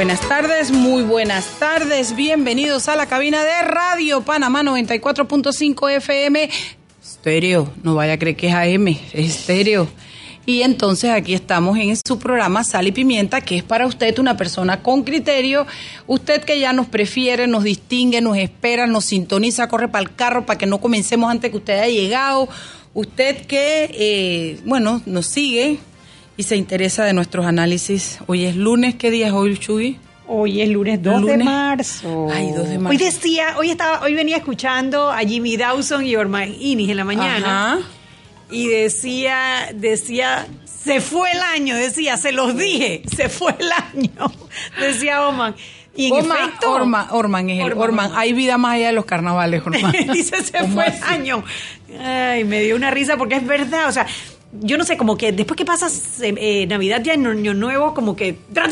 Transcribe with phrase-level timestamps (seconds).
[0.00, 2.16] Buenas tardes, muy buenas tardes.
[2.16, 6.48] Bienvenidos a la cabina de Radio Panamá 94.5 FM.
[7.02, 9.88] Estéreo, no vaya a creer que es AM, es estéreo.
[10.46, 14.38] Y entonces aquí estamos en su programa Sal y Pimienta, que es para usted una
[14.38, 15.66] persona con criterio.
[16.06, 20.46] Usted que ya nos prefiere, nos distingue, nos espera, nos sintoniza, corre para el carro
[20.46, 22.48] para que no comencemos antes que usted haya llegado.
[22.94, 25.78] Usted que, eh, bueno, nos sigue
[26.40, 28.18] y se interesa de nuestros análisis.
[28.26, 29.98] Hoy es lunes, ¿qué día es hoy, Chuy?
[30.26, 32.28] Hoy es lunes 2 de marzo.
[32.32, 32.88] Ay, 2 de marzo.
[32.88, 37.04] Hoy decía, hoy estaba, hoy venía escuchando a Jimmy Dawson y Orma Inis en la
[37.04, 37.74] mañana.
[37.74, 37.78] Ajá.
[38.50, 44.32] Y decía, decía, se fue el año, decía, se los dije, se fue el año,
[44.80, 45.54] decía Oman.
[45.94, 48.12] Y en Orman, efecto, Orman, Orman es el Orman.
[48.14, 49.92] Hay vida más allá de los carnavales, Orman.
[50.12, 51.44] dice, se ¿Cómo fue el año.
[52.02, 54.06] Ay, me dio una risa porque es verdad, o sea,
[54.52, 57.94] yo no sé, como que después que pasas eh, eh, Navidad ya en Año Nuevo,
[57.94, 58.68] como que tra,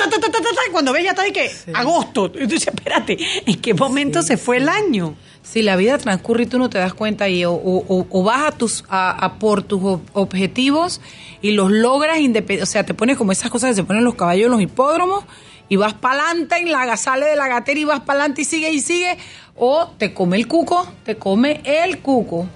[0.72, 2.26] cuando ves ya está de que agosto.
[2.26, 5.14] Y tú dices, espérate, ¿en qué momento se fue el año?
[5.42, 8.22] Si la vida transcurre y tú no te das cuenta y o, o- o- o
[8.24, 11.00] vas a tus a, a por tus ob- objetivos
[11.40, 12.18] y los logras
[12.62, 15.24] o sea, te pones como esas cosas que se ponen los caballos en los hipódromos
[15.68, 18.44] y vas para adelante en la sale de la gatera y vas para adelante y
[18.44, 19.16] sigue y sigue
[19.54, 22.46] o te come el cuco, te come el cuco.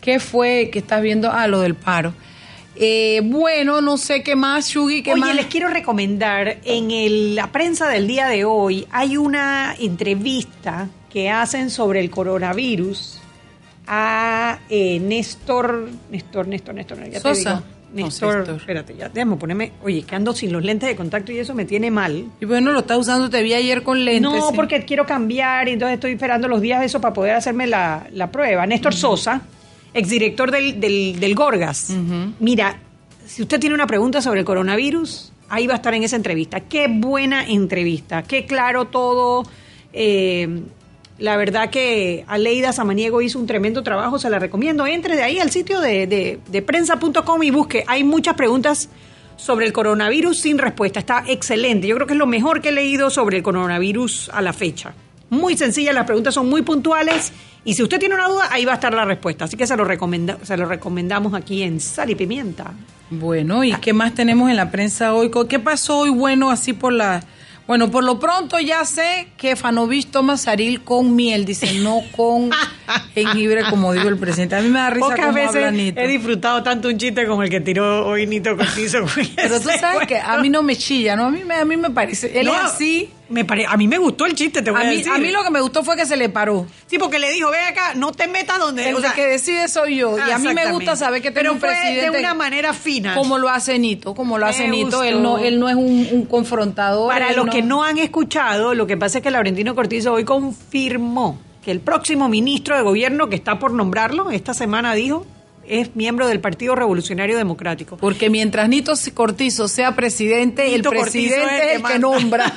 [0.00, 1.30] ¿Qué fue que estás viendo?
[1.30, 2.14] Ah, lo del paro.
[2.80, 5.34] Eh, bueno, no sé qué más, Shugi, qué Oye, más.
[5.34, 11.28] les quiero recomendar, en el- la prensa del día de hoy hay una entrevista que
[11.28, 13.18] hacen sobre el coronavirus
[13.86, 17.50] a eh, Néstor, Néstor, Néstor, Néstor, ya te Sosa.
[17.54, 17.62] digo.
[17.94, 18.56] No, Néstor, Néstor.
[18.56, 21.64] espérate, ya déjame ponerme, oye, que ando sin los lentes de contacto y eso me
[21.64, 22.26] tiene mal.
[22.38, 24.22] Y bueno, lo estás usando, te vi ayer con lentes.
[24.30, 24.54] No, sí.
[24.54, 28.06] porque quiero cambiar y entonces estoy esperando los días de eso para poder hacerme la,
[28.12, 28.66] la prueba.
[28.66, 29.40] Néstor Sosa,
[29.94, 31.94] exdirector del, del, del Gorgas.
[32.40, 32.78] Mira,
[33.26, 36.60] si usted tiene una pregunta sobre el coronavirus, ahí va a estar en esa entrevista.
[36.60, 39.44] Qué buena entrevista, qué claro todo.
[39.92, 40.62] Eh,
[41.18, 44.86] la verdad que Aleida Samaniego hizo un tremendo trabajo, se la recomiendo.
[44.86, 47.84] Entre de ahí al sitio de, de, de prensa.com y busque.
[47.86, 48.88] Hay muchas preguntas
[49.36, 51.00] sobre el coronavirus sin respuesta.
[51.00, 51.86] Está excelente.
[51.88, 54.94] Yo creo que es lo mejor que he leído sobre el coronavirus a la fecha.
[55.30, 57.32] Muy sencilla, las preguntas son muy puntuales
[57.64, 59.44] y si usted tiene una duda, ahí va a estar la respuesta.
[59.44, 62.72] Así que se lo, recomenda, se lo recomendamos aquí en Sal y Pimienta.
[63.10, 65.30] Bueno, ¿y qué más tenemos en la prensa hoy?
[65.48, 67.22] ¿Qué pasó hoy bueno así por la...
[67.66, 72.48] Bueno, por lo pronto ya sé que Fanovich toma saril con miel, dice, no con
[73.14, 74.56] jengibre, como dijo el presidente.
[74.56, 76.00] A mí me da risa Pocas cómo veces habla Nito.
[76.00, 79.00] he disfrutado tanto un chiste como el que tiró hoy Nito Cortizo.
[79.36, 81.26] Pero tú sabes que a mí no me chilla, ¿no?
[81.26, 82.40] A mí me, a mí me parece...
[82.40, 83.10] Él No, es así...
[83.30, 85.12] Me pare- a mí me gustó el chiste, te voy A a, mí, decir.
[85.12, 86.66] a mí lo que me gustó fue que se le paró.
[86.86, 88.88] Sí, porque le dijo, ve acá, no te metas donde...
[88.88, 90.16] El o sea, que decide soy yo.
[90.16, 90.72] Y a mí me Exactamente.
[90.72, 92.10] gusta saber que Pero tengo un fue presidente...
[92.10, 93.14] de una manera fina.
[93.14, 95.02] Como lo hace Nito, como lo Me hace Nito.
[95.02, 97.12] Él no, él no es un, un confrontador.
[97.12, 101.38] Para los que no han escuchado, lo que pasa es que Laurentino Cortizo hoy confirmó
[101.62, 105.26] que el próximo ministro de gobierno que está por nombrarlo, esta semana dijo,
[105.68, 107.96] es miembro del Partido Revolucionario Democrático.
[107.96, 111.02] Porque mientras Nito Cortizo sea presidente, Nito el Cortizo
[111.34, 112.52] presidente es el que nombra.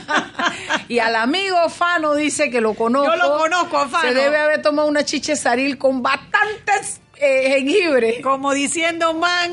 [0.87, 3.11] y al amigo Fano dice que lo conozco.
[3.11, 4.09] Yo lo conozco a Fano.
[4.09, 8.21] Se debe haber tomado una chiche saril con bastantes eh, jengibre.
[8.21, 9.51] Como diciendo, man...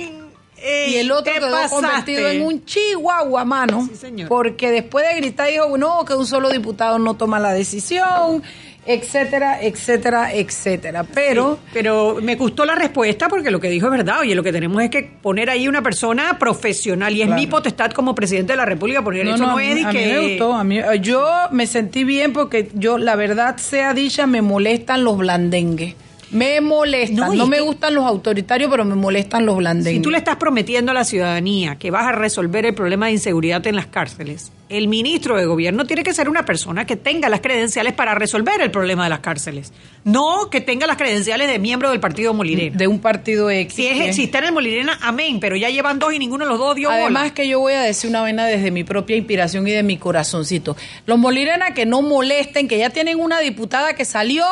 [0.56, 1.74] ey, Y el otro quedó pasaste.
[1.74, 3.86] convertido en un chihuahua, mano.
[3.90, 4.28] Sí, señor.
[4.28, 8.42] Porque después de gritar dijo, no, que un solo diputado no toma la decisión,
[8.88, 11.04] etcétera, etcétera, etcétera.
[11.14, 11.58] Pero...
[11.72, 14.20] Pero me gustó la respuesta porque lo que dijo es verdad.
[14.20, 17.40] Oye, lo que tenemos es que poner ahí una persona profesional y es Claro.
[17.40, 19.36] mi potestad como presidente de la República poner eso.
[19.36, 20.54] No a, es mí, me gustó.
[20.54, 25.18] A mí, yo me sentí bien porque yo, la verdad sea dicha, me molestan los
[25.18, 25.94] blandengues.
[26.30, 27.36] Me molestan.
[27.36, 29.98] No, me gustan los autoritarios, pero me molestan los blandengues.
[29.98, 33.12] Si tú le estás prometiendo a la ciudadanía que vas a resolver el problema de
[33.12, 37.28] inseguridad en las cárceles, el ministro de gobierno tiene que ser una persona que tenga
[37.28, 39.72] las credenciales para resolver el problema de las cárceles.
[40.04, 42.76] No que tenga las credenciales de miembro del partido Molirena.
[42.76, 43.74] De un partido X.
[43.74, 46.50] Si, es, si está en el Molirena, amén, pero ya llevan dos y ninguno de
[46.50, 49.66] los dos dio Además que yo voy a decir una vena desde mi propia inspiración
[49.66, 50.76] y de mi corazoncito.
[51.06, 54.44] Los Molirena que no molesten, que ya tienen una diputada que salió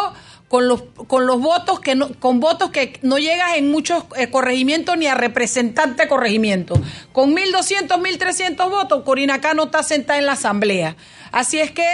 [0.49, 4.31] con los con los votos que no, con votos que no llegas en muchos eh,
[4.31, 6.81] corregimientos ni a representante corregimiento.
[7.13, 10.97] Con 1200, 1300 votos, Corina no está sentada en la asamblea.
[11.33, 11.85] Así es que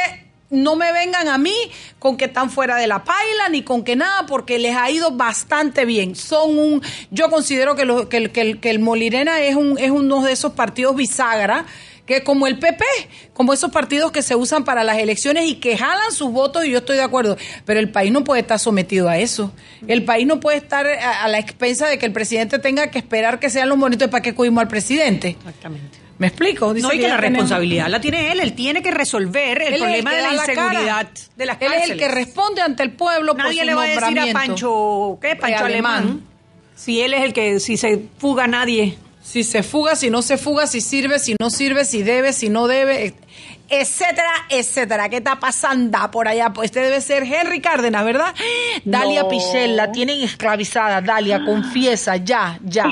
[0.51, 1.55] no me vengan a mí
[1.99, 5.13] con que están fuera de la paila ni con que nada, porque les ha ido
[5.13, 6.15] bastante bien.
[6.15, 10.23] Son un, yo considero que, lo, que, que, que el Molirena es, un, es uno
[10.23, 11.65] de esos partidos bisagra
[12.07, 12.85] que como el PP,
[13.33, 16.71] como esos partidos que se usan para las elecciones y que jalan sus votos, y
[16.71, 19.53] yo estoy de acuerdo, pero el país no puede estar sometido a eso.
[19.87, 23.39] El país no puede estar a, la expensa de que el presidente tenga que esperar
[23.39, 25.29] que sean los bonitos para que cuidemos al presidente.
[25.29, 25.99] Exactamente.
[26.19, 26.73] ¿Me explico?
[26.73, 28.41] no, y que la responsabilidad la tiene él.
[28.41, 31.85] Él tiene que resolver el problema de la inseguridad de las cárceles.
[31.85, 34.21] Él es el que responde ante el pueblo Nadie por su le va a decir
[34.21, 35.35] a Pancho, ¿qué?
[35.35, 36.23] Pancho Alemán.
[36.77, 40.37] Si él es el que, si se fuga nadie si se fuga, si no se
[40.37, 43.15] fuga, si sirve, si no sirve, si debe, si no debe,
[43.69, 45.09] etcétera, etcétera.
[45.09, 46.53] ¿Qué está pasando por allá?
[46.53, 48.35] Pues este debe ser Henry Cárdenas, ¿verdad?
[48.85, 51.01] Dalia Pichel, la tienen esclavizada.
[51.01, 52.87] Dalia, confiesa, ya, ya,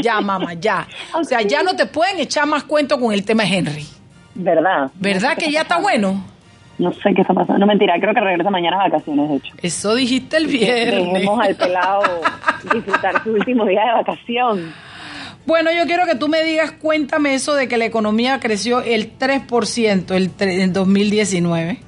[0.00, 0.86] ya, mamá, ya.
[1.12, 3.86] O sea, ya no te pueden echar más cuento con el tema de Henry.
[4.36, 4.90] ¿Verdad?
[4.94, 6.24] ¿Verdad que ya está bueno?
[6.78, 7.58] No sé qué está pasando.
[7.58, 9.54] No, mentira, creo que regresa mañana a vacaciones, de hecho.
[9.62, 11.12] Eso dijiste el viernes.
[11.12, 12.02] Dejemos al pelado
[12.72, 14.74] disfrutar su último día de vacación.
[15.46, 19.18] Bueno, yo quiero que tú me digas, cuéntame eso de que la economía creció el
[19.18, 21.78] 3% el en 2019.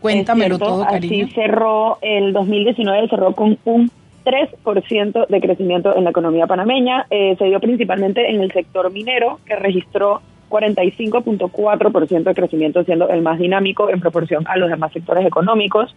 [0.00, 1.24] Cuéntamelo todo, cariño.
[1.24, 3.90] Así cerró el 2019, cerró con un
[4.24, 7.06] 3% de crecimiento en la economía panameña.
[7.08, 10.20] Eh, se dio principalmente en el sector minero, que registró
[10.50, 15.94] 45.4% de crecimiento, siendo el más dinámico en proporción a los demás sectores económicos.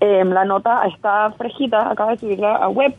[0.00, 2.94] Eh, la nota está fresquita, acaba de subirla a web.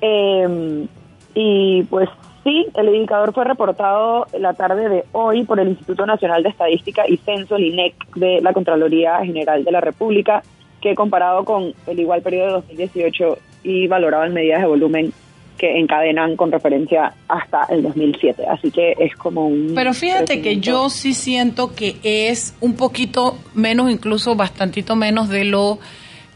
[0.00, 0.86] Eh,
[1.34, 2.08] y pues
[2.44, 7.08] Sí, el indicador fue reportado la tarde de hoy por el Instituto Nacional de Estadística
[7.08, 10.42] y Censo, el INEC, de la Contraloría General de la República,
[10.80, 15.12] que comparado con el igual periodo de 2018 y valorado en medidas de volumen
[15.56, 18.44] que encadenan con referencia hasta el 2007.
[18.46, 19.74] Así que es como un...
[19.76, 25.44] Pero fíjate que yo sí siento que es un poquito menos, incluso bastantito menos de
[25.44, 25.78] lo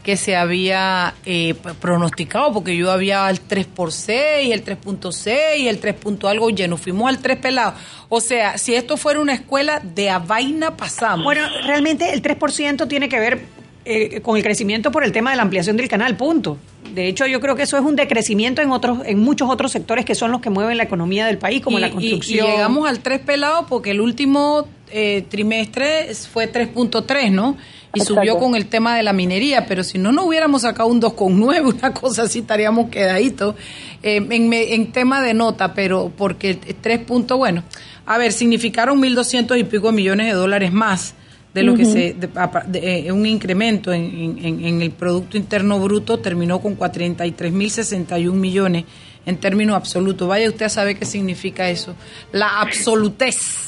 [0.07, 5.79] que se había eh, pronosticado, porque yo había el 3 por 6, el 3.6, el
[5.79, 5.95] 3.
[6.23, 7.73] algo lleno, fuimos al 3 pelado.
[8.07, 11.25] O sea, si esto fuera una escuela, de a vaina pasamos.
[11.25, 13.41] Bueno, realmente el 3% tiene que ver
[13.83, 16.57] eh, con el crecimiento por el tema de la ampliación del canal, punto.
[16.93, 20.05] De hecho, yo creo que eso es un decrecimiento en otros, en muchos otros sectores
[20.05, 22.47] que son los que mueven la economía del país, como la construcción.
[22.47, 27.57] Y, llegamos al 3 pelado porque el último eh, trimestre fue 3.3, ¿no?
[27.93, 31.01] y subió con el tema de la minería, pero si no, no hubiéramos sacado un
[31.01, 33.55] 2,9, una cosa así, estaríamos quedaditos
[34.03, 37.63] eh, en, en, tema de nota, pero porque tres puntos, bueno,
[38.05, 41.15] a ver, significaron 1.200 y pico millones de dólares más
[41.53, 46.19] de lo que se, de, eh, un incremento en, en, en, el Producto Interno Bruto,
[46.19, 48.83] terminó con 43.061 millones
[49.27, 50.27] en términos absolutos.
[50.27, 51.95] Vaya usted a saber qué significa eso,
[52.31, 53.67] la absolutez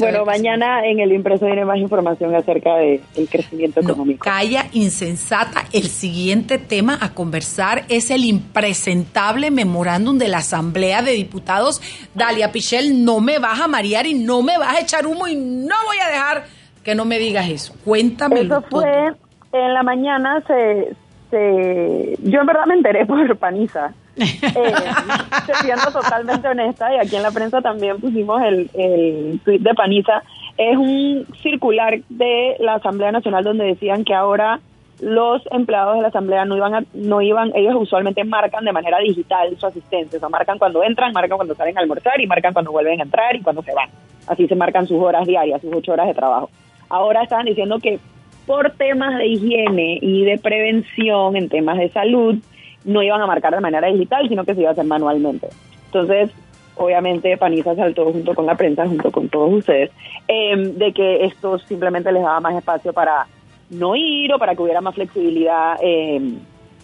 [0.00, 4.24] bueno, mañana en el impreso viene más información acerca del crecimiento económico.
[4.24, 5.64] calla insensata.
[5.72, 11.80] El siguiente tema a conversar es el impresentable memorándum de la Asamblea de Diputados.
[12.14, 15.36] Dalia Pichel, no me vas a marear y no me vas a echar humo y
[15.36, 16.44] no voy a dejar
[16.82, 17.74] que no me digas eso.
[17.84, 18.40] Cuéntame.
[18.40, 19.12] Eso fue
[19.52, 20.96] en la mañana, se,
[21.30, 27.22] se, yo en verdad me enteré por Paniza eh, siendo totalmente honesta, y aquí en
[27.22, 30.22] la prensa también pusimos el, el de Paniza,
[30.56, 34.60] es un circular de la Asamblea Nacional donde decían que ahora
[35.00, 39.56] los empleados de la asamblea no iban no iban ellos usualmente marcan de manera digital
[39.58, 42.70] su asistencia o sea marcan cuando entran marcan cuando salen a almorzar y marcan cuando
[42.70, 43.88] vuelven a entrar y cuando se van.
[44.26, 46.48] Así se marcan sus horas diarias sus ocho horas de trabajo.
[46.88, 47.98] Ahora estaban diciendo que
[48.46, 52.36] por temas de higiene y de prevención en temas de salud
[52.84, 55.48] no iban a marcar de manera digital, sino que se iba a hacer manualmente.
[55.86, 56.30] Entonces,
[56.76, 59.90] obviamente Paniza saltó junto con la prensa, junto con todos ustedes,
[60.28, 63.26] em, de que esto simplemente les daba más espacio para
[63.70, 66.38] no ir o para que hubiera más flexibilidad em,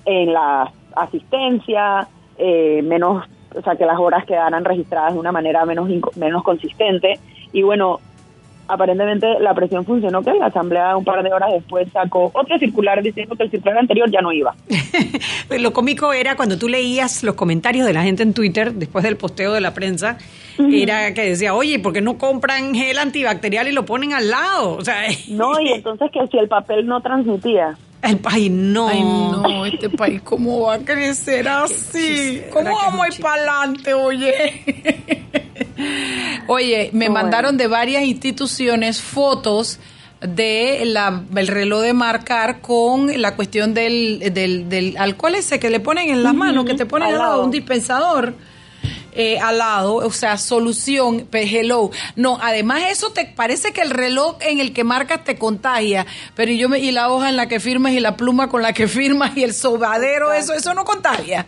[0.05, 5.65] en la asistencia, eh, menos, o sea, que las horas quedaran registradas de una manera
[5.65, 7.19] menos, menos consistente.
[7.53, 8.01] Y bueno,
[8.71, 13.03] aparentemente la presión funcionó, que la Asamblea un par de horas después sacó otro circular
[13.03, 14.55] diciendo que el circular anterior ya no iba.
[15.59, 19.17] Lo cómico era cuando tú leías los comentarios de la gente en Twitter después del
[19.17, 20.17] posteo de la prensa,
[20.59, 24.77] era que decía, oye, ¿por qué no compran gel antibacterial y lo ponen al lado?
[24.77, 27.77] O sea, no, y entonces que si el papel no transmitía.
[28.03, 28.89] El país no.
[28.89, 32.43] Ay, no, este país, ¿cómo va a crecer así?
[32.51, 34.65] ¿Cómo vamos a ir para adelante, oye?
[36.47, 39.79] oye, me mandaron de varias instituciones fotos
[40.21, 45.71] de la, el reloj de marcar con la cuestión del, del, del alcohol ese que
[45.71, 48.35] le ponen en las manos, que te ponen al lado, un dispensador.
[49.13, 51.91] Eh, al lado, o sea, solución, hello.
[52.17, 56.53] No, además eso te parece que el reloj en el que marcas te contagia, pero
[56.53, 58.89] yo me, y la hoja en la que firmas y la pluma con la que
[58.89, 61.47] firmas y el sobadero, eso, eso no contagia.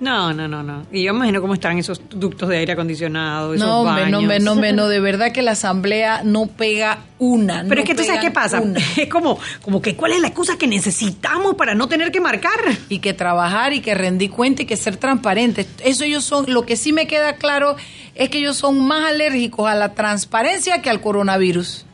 [0.00, 0.84] No, no, no, no.
[0.90, 4.10] Y yo imagino cómo están esos ductos de aire acondicionado, esos no, baños.
[4.10, 7.64] No, no, no, no, de verdad que la asamblea no pega una.
[7.68, 8.60] Pero es que tú sabes qué pasa.
[8.60, 8.80] Una.
[8.96, 12.50] Es como, como que cuál es la excusa que necesitamos para no tener que marcar.
[12.88, 15.68] Y que trabajar y que rendir cuenta y que ser transparentes.
[15.84, 17.76] Eso ellos son, lo que sí me queda claro
[18.14, 21.86] es que ellos son más alérgicos a la transparencia que al coronavirus.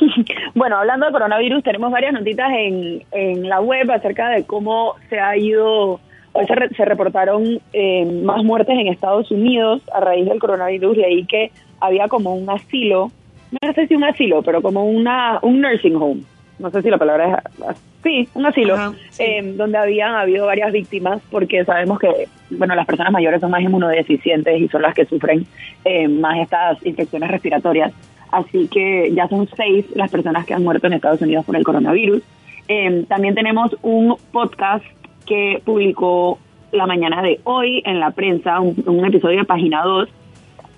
[0.54, 5.18] Bueno, hablando de coronavirus, tenemos varias notitas en, en la web acerca de cómo se
[5.18, 5.98] ha ido
[6.34, 10.96] Hoy se, re, se reportaron eh, más muertes en Estados Unidos a raíz del coronavirus.
[10.96, 13.10] Leí que había como un asilo,
[13.60, 16.22] no sé si un asilo, pero como una un nursing home.
[16.58, 19.22] No sé si la palabra es sí, un asilo, Ajá, sí.
[19.22, 23.62] eh, donde habían habido varias víctimas, porque sabemos que bueno las personas mayores son más
[23.62, 25.46] inmunodeficientes y son las que sufren
[25.84, 27.92] eh, más estas infecciones respiratorias.
[28.30, 31.64] Así que ya son seis las personas que han muerto en Estados Unidos por el
[31.64, 32.22] coronavirus.
[32.68, 34.84] Eh, también tenemos un podcast
[35.32, 36.38] que publicó
[36.72, 40.06] la mañana de hoy en la prensa, un, un, episodio de Página 2,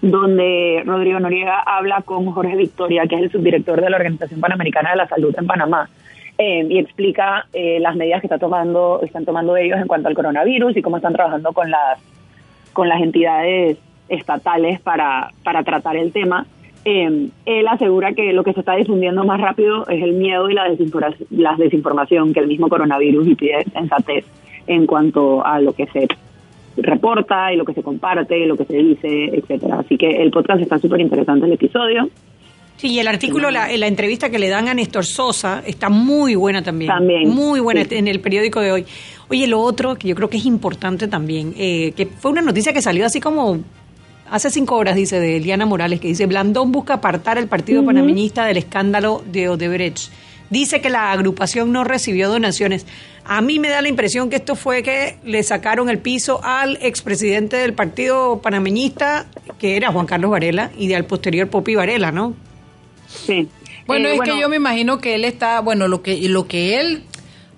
[0.01, 4.91] donde Rodrigo Noriega habla con Jorge Victoria, que es el subdirector de la Organización Panamericana
[4.91, 5.91] de la Salud en Panamá,
[6.39, 10.15] eh, y explica eh, las medidas que está tomando, están tomando ellos en cuanto al
[10.15, 11.99] coronavirus y cómo están trabajando con las,
[12.73, 13.77] con las entidades
[14.09, 16.47] estatales para, para tratar el tema.
[16.85, 20.55] Eh, él asegura que lo que se está difundiendo más rápido es el miedo y
[20.55, 24.25] la, desinforma la desinformación que el mismo coronavirus y pide sensatez
[24.67, 26.07] en cuanto a lo que se
[26.77, 29.81] reporta y lo que se comparte y lo que se dice, etcétera.
[29.81, 32.09] Así que el podcast está súper interesante el episodio.
[32.77, 36.35] Sí, y el artículo, la, la, entrevista que le dan a Néstor Sosa está muy
[36.35, 36.91] buena también.
[36.91, 37.29] También.
[37.29, 37.95] Muy buena sí.
[37.95, 38.85] en el periódico de hoy.
[39.29, 42.73] Oye, lo otro que yo creo que es importante también, eh, que fue una noticia
[42.73, 43.61] que salió así como
[44.29, 47.85] hace cinco horas, dice, de Eliana Morales, que dice, Blandón busca apartar al partido uh
[47.85, 47.87] -huh.
[47.87, 50.11] panameñista del escándalo de Odebrecht.
[50.55, 52.87] Dice que la agrupación no recibió donaciones.
[53.25, 56.79] A mí me da la impresión que esto fue que le sacaron el piso al
[56.81, 59.27] expresidente del partido panameñista,
[59.59, 62.35] que era Juan Carlos Varela, y al posterior Popi Varela, ¿no?
[63.09, 63.49] Sí.
[63.89, 66.47] Bueno, eh, es bueno, que yo me imagino que él está, bueno, lo que, lo
[66.47, 67.03] que él,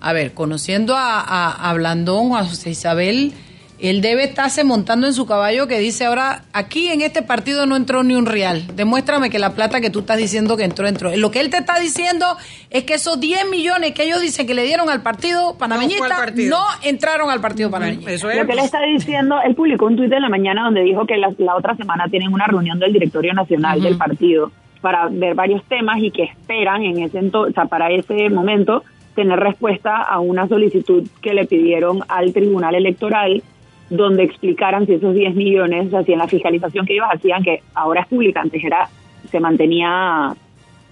[0.01, 3.31] a ver, conociendo a, a, a Blandón, a José Isabel,
[3.79, 7.75] él debe estarse montando en su caballo que dice ahora, aquí en este partido no
[7.75, 8.63] entró ni un real.
[8.75, 11.15] Demuéstrame que la plata que tú estás diciendo que entró, entró.
[11.15, 12.25] Lo que él te está diciendo
[12.69, 16.15] es que esos 10 millones que ellos dicen que le dieron al partido panameñista no,
[16.15, 16.57] partido.
[16.57, 18.11] no entraron al partido panameñista.
[18.11, 18.37] Eso es.
[18.37, 21.17] Lo que él está diciendo, él publicó un tuit en la mañana donde dijo que
[21.17, 23.83] la, la otra semana tienen una reunión del directorio nacional uh -huh.
[23.83, 28.29] del partido para ver varios temas y que esperan en ese o sea, para ese
[28.29, 28.83] momento
[29.15, 33.41] tener respuesta a una solicitud que le pidieron al Tribunal Electoral
[33.89, 37.43] donde explicaran si esos 10 millones, o sea, si en la fiscalización que ellos hacían,
[37.43, 38.89] que ahora es pública, antes era,
[39.31, 40.33] se mantenía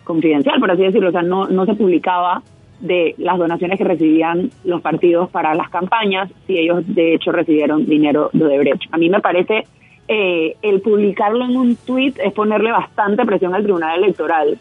[0.04, 2.42] confidencial, por así decirlo, o sea, no, no se publicaba
[2.80, 7.86] de las donaciones que recibían los partidos para las campañas, si ellos de hecho recibieron
[7.86, 8.84] dinero de Odebrecht.
[8.92, 9.66] A mí me parece
[10.08, 14.58] eh, el publicarlo en un tuit es ponerle bastante presión al Tribunal Electoral.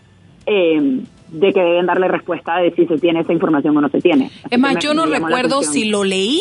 [0.47, 1.01] Eh,
[1.35, 4.27] de que deben darle respuesta de si se tiene esa información o no se tiene.
[4.27, 6.41] Así es más, yo no recuerdo si lo leí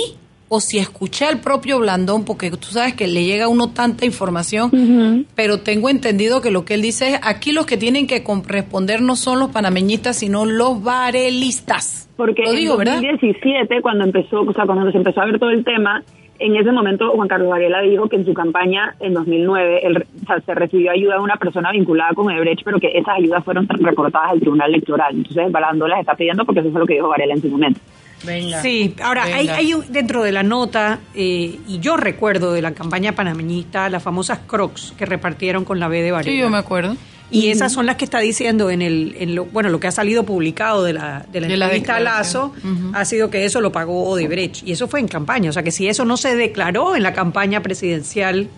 [0.50, 4.05] o si escuché al propio Blandón, porque tú sabes que le llega a uno tanta
[4.05, 5.25] información, uh -huh.
[5.35, 9.01] pero tengo entendido que lo que él dice es, aquí los que tienen que responder
[9.01, 12.09] no son los panameñistas, sino los varelistas.
[12.15, 13.81] Porque lo digo, en 2017, ¿verdad?
[13.81, 16.03] cuando empezó, o sea, cuando se empezó a ver todo el tema,
[16.43, 20.25] en ese momento Juan Carlos Varela dijo que en su campaña en 2009 él, o
[20.25, 23.65] sea, se recibió ayuda de una persona vinculada con Ebrecht, pero que esas ayudas fueron
[23.69, 25.15] reportadas al Tribunal Electoral.
[25.15, 27.79] Entonces Balando las está pidiendo porque eso fue lo que dijo Varela en su momento.
[28.25, 29.38] Venga, sí, ahora venga.
[29.38, 33.89] hay, hay un, dentro de la nota, eh, y yo recuerdo de la campaña panameñista,
[33.89, 36.31] las famosas crocs que repartieron con la B de Varela.
[36.31, 36.95] Sí, yo me acuerdo.
[37.32, 39.92] Y esas son las que está diciendo en el, en lo, bueno, lo que ha
[39.92, 42.92] salido publicado de la, de la de entrevista la a Lazo, uh -huh.
[42.94, 44.62] ha sido que eso lo pagó Odebrecht.
[44.68, 45.50] Y eso fue en campaña.
[45.50, 48.50] O sea que si eso no se declaró en la campaña presidencial,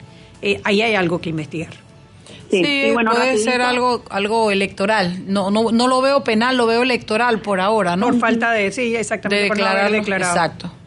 [0.41, 1.71] eh, ahí hay algo que investigar.
[2.51, 5.23] Sí, bueno, puede rapidito, ser algo algo electoral.
[5.27, 8.07] No, no, no lo veo penal, lo veo electoral por ahora, ¿no?
[8.07, 9.97] Por falta de, sí, de exactamente, por no haber declararlo.
[9.97, 10.35] declarado.
[10.35, 10.84] Exacto.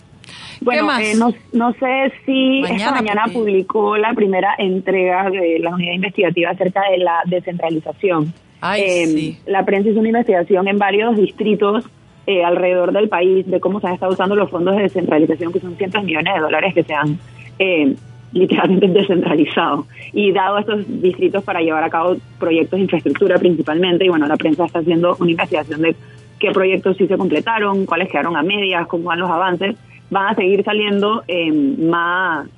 [0.60, 5.70] Bueno, eh, no, no sé si esta Mañana, porque- publicó la primera entrega de la
[5.74, 8.32] unidad investigativa acerca de la descentralización.
[8.60, 9.38] Ay, Eh, sí.
[9.46, 11.84] La prensa hizo una investigación en varios distritos
[12.26, 15.60] eh, alrededor del país de cómo se han estado usando los fondos de descentralización, que
[15.60, 17.18] son cientos de millones de dólares que se han
[17.58, 17.94] eh,
[18.32, 24.04] literalmente descentralizado y dado estos distritos para llevar a cabo proyectos de infraestructura principalmente.
[24.04, 25.96] Y bueno, la prensa está haciendo una investigación de
[26.38, 29.76] qué proyectos sí se completaron, cuáles quedaron a medias, cómo van los avances.
[30.10, 32.48] Van a seguir saliendo eh, más,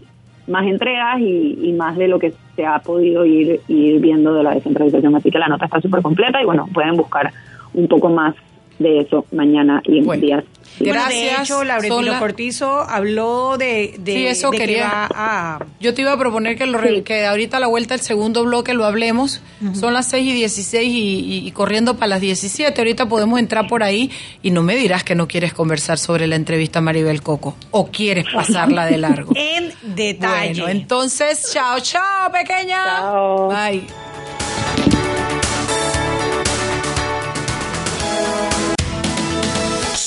[0.47, 4.55] más entregas y, más de lo que se ha podido ir, ir viendo de la
[4.55, 5.17] descentralización.
[5.17, 7.33] Así que la nota está súper completa y bueno, pueden buscar
[7.75, 8.35] un poco más
[8.81, 10.23] de eso mañana y en Bueno.
[10.27, 10.45] días.
[10.79, 14.85] Bueno, de Gracias, hecho, Laurentino la- Cortizo habló de, de, Sí, eso de que quería.
[14.89, 15.67] va a...
[15.81, 17.03] Yo te iba a proponer que, lo re- Sí.
[17.03, 19.43] que ahorita a la vuelta del segundo bloque lo hablemos.
[19.75, 22.81] Son las 6 y 16 y, y- y corriendo para las 17.
[22.81, 24.11] Ahorita podemos entrar por ahí
[24.43, 27.89] y no me dirás que no quieres conversar sobre la entrevista a Maribel Coco o
[27.89, 29.33] quieres pasarla de largo.
[29.37, 30.63] En detalle.
[30.63, 32.83] Bueno, entonces, chao, chao, pequeña.
[32.85, 33.49] Chao.
[33.49, 34.00] Bye.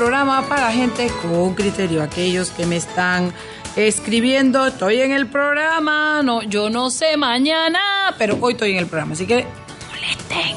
[0.00, 2.02] Programa para gente con criterio.
[2.02, 3.34] Aquellos que me están
[3.76, 6.22] escribiendo, estoy en el programa.
[6.22, 7.78] No, yo no sé mañana,
[8.16, 9.44] pero hoy estoy en el programa, así que
[9.90, 10.56] molesten.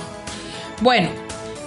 [0.79, 1.09] Bueno,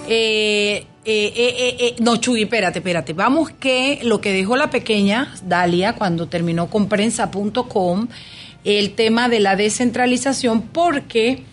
[0.07, 3.13] eh, eh, eh, eh, no, Chuy, espérate, espérate.
[3.13, 8.07] Vamos que lo que dijo la pequeña Dalia cuando terminó con prensa.com,
[8.63, 11.43] el tema de la descentralización, porque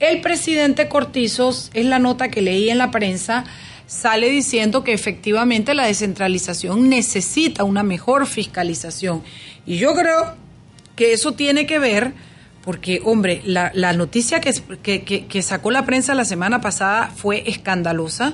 [0.00, 3.46] el presidente Cortizos, es la nota que leí en la prensa,
[3.92, 9.22] sale diciendo que efectivamente la descentralización necesita una mejor fiscalización.
[9.66, 10.34] Y yo creo
[10.96, 12.14] que eso tiene que ver,
[12.64, 14.52] porque, hombre, la, la noticia que,
[14.82, 18.32] que, que- sacó la prensa la semana pasada fue escandalosa.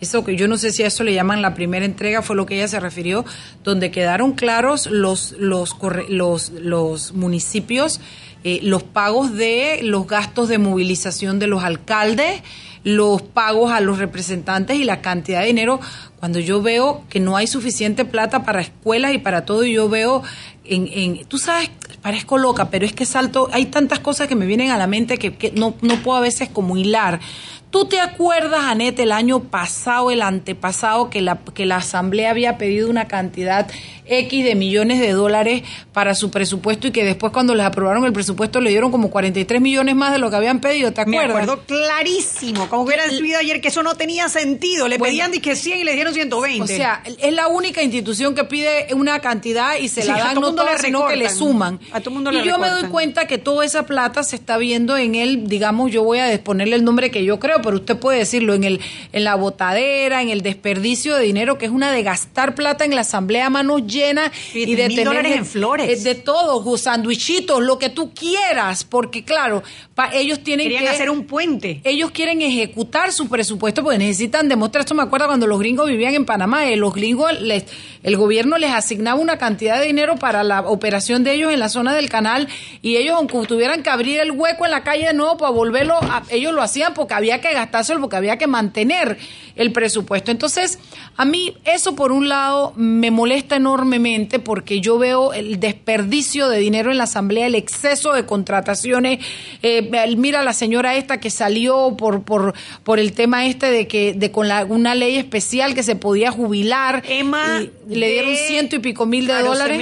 [0.00, 2.46] Eso que yo no sé si a eso le llaman la primera entrega, fue lo
[2.46, 3.24] que ella se refirió,
[3.64, 5.76] donde quedaron claros los, los,
[6.08, 8.00] los, los municipios,
[8.44, 12.42] eh, los pagos de los gastos de movilización de los alcaldes,
[12.84, 15.80] los pagos a los representantes y la cantidad de dinero.
[16.18, 19.88] Cuando yo veo que no hay suficiente plata para escuelas y para todo, y yo
[19.88, 20.22] veo
[20.64, 21.70] en, en tú sabes,
[22.02, 25.18] parezco loca, pero es que salto, hay tantas cosas que me vienen a la mente
[25.18, 27.20] que, que no, no puedo a veces como hilar.
[27.70, 32.58] ¿Tú te acuerdas, Anette, el año pasado, el antepasado, que la, que la Asamblea había
[32.58, 33.68] pedido una cantidad
[34.06, 38.12] X de millones de dólares para su presupuesto y que después cuando les aprobaron el
[38.12, 40.92] presupuesto le dieron como 43 millones más de lo que habían pedido?
[40.92, 41.44] ¿Te Me acuerdas?
[41.48, 44.88] acuerdo clarísimo, como hubiera subido ayer que eso no tenía sentido.
[44.88, 45.12] Le Bueno.
[45.12, 46.64] pedían que 100 y le dieron 120.
[46.64, 50.34] O sea, es la única institución que pide una cantidad y se Sí, la dan,
[50.34, 51.78] todo no sino que le suman.
[51.92, 54.56] A todo mundo y le yo me doy cuenta que toda esa plata se está
[54.56, 57.96] viendo en el, digamos, yo voy a ponerle el nombre que yo creo, pero usted
[57.96, 58.80] puede decirlo, en el
[59.12, 62.94] en la botadera, en el desperdicio de dinero, que es una de gastar plata en
[62.94, 65.88] la asamblea a manos llenas y de tener dólares de- en flores.
[66.00, 69.62] eh, de todo, sandwichitos, lo que tú quieras, porque claro,
[69.94, 71.80] pa- ellos tienen Querían que hacer un puente.
[71.84, 74.80] ellos quieren ejecutar su presupuesto porque necesitan demostrar.
[74.80, 76.66] Esto me acuerdo cuando los gringos vivían en Panamá.
[76.70, 77.64] eh, los gringos, les,
[78.02, 81.68] el gobierno les asignaba una cantidad de dinero para la operación de ellos en la
[81.68, 82.48] zona del canal
[82.82, 85.94] y ellos, aunque tuvieran que abrir el hueco en la calle de nuevo para volverlo,
[86.02, 89.18] a- ellos lo hacían porque había que gastárselo, porque había que mantener
[89.56, 90.30] el presupuesto.
[90.30, 90.78] Entonces,
[91.20, 96.58] a mí eso por un lado me molesta enormemente porque yo veo el desperdicio de
[96.58, 99.18] dinero en la Asamblea, el exceso de contrataciones.
[99.62, 102.54] Eh, mira la señora esta que salió por, por,
[102.84, 106.30] por el tema este de que de con la, una ley especial que se podía
[106.30, 107.02] jubilar.
[107.06, 109.78] Emma y le dieron ciento y pico mil de dólares.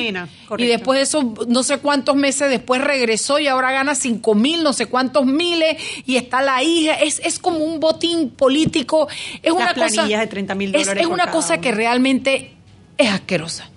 [0.56, 4.62] Y después de eso, no sé cuántos meses después regresó y ahora gana cinco mil,
[4.62, 6.94] no sé cuántos miles, y está la hija.
[6.94, 9.08] Es, es como un botín político.
[9.42, 9.88] Es una cosa.
[9.88, 12.52] planillas de 30 mil es- dólares Es, una cosa que realmente
[12.96, 13.70] es asquerosa.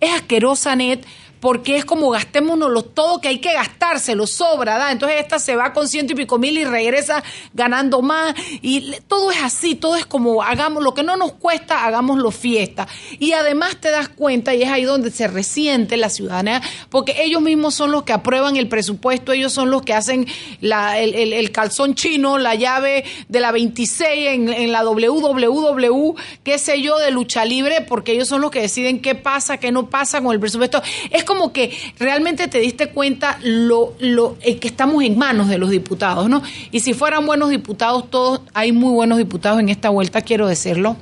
[0.00, 1.04] Es asquerosa, Net,
[1.40, 4.92] porque es como gastémonoslo todo que hay que gastárselo, sobra, ¿da?
[4.92, 7.22] Entonces esta se va con ciento y pico mil y regresa
[7.54, 8.34] ganando más.
[8.62, 12.86] Y todo es así, todo es como hagamos lo que no nos cuesta, hagámoslo fiesta.
[13.18, 17.40] Y además te das cuenta, y es ahí donde se resiente la ciudadanía, porque ellos
[17.42, 20.26] mismos son los que aprueban el presupuesto, ellos son los que hacen
[20.60, 20.72] el,
[21.14, 26.80] el- el calzón chino, la llave de la 26 en, en la WWW, qué sé
[26.82, 30.20] yo, de lucha libre, porque ellos son los que deciden qué pasa, qué no pasa
[30.22, 30.82] con el presupuesto.
[31.10, 35.58] Es como que realmente te diste cuenta lo, lo eh, que estamos en manos de
[35.58, 36.42] los diputados, ¿no?
[36.72, 40.96] Y si fueran buenos diputados, todos, hay muy buenos diputados en esta vuelta, quiero decirlo.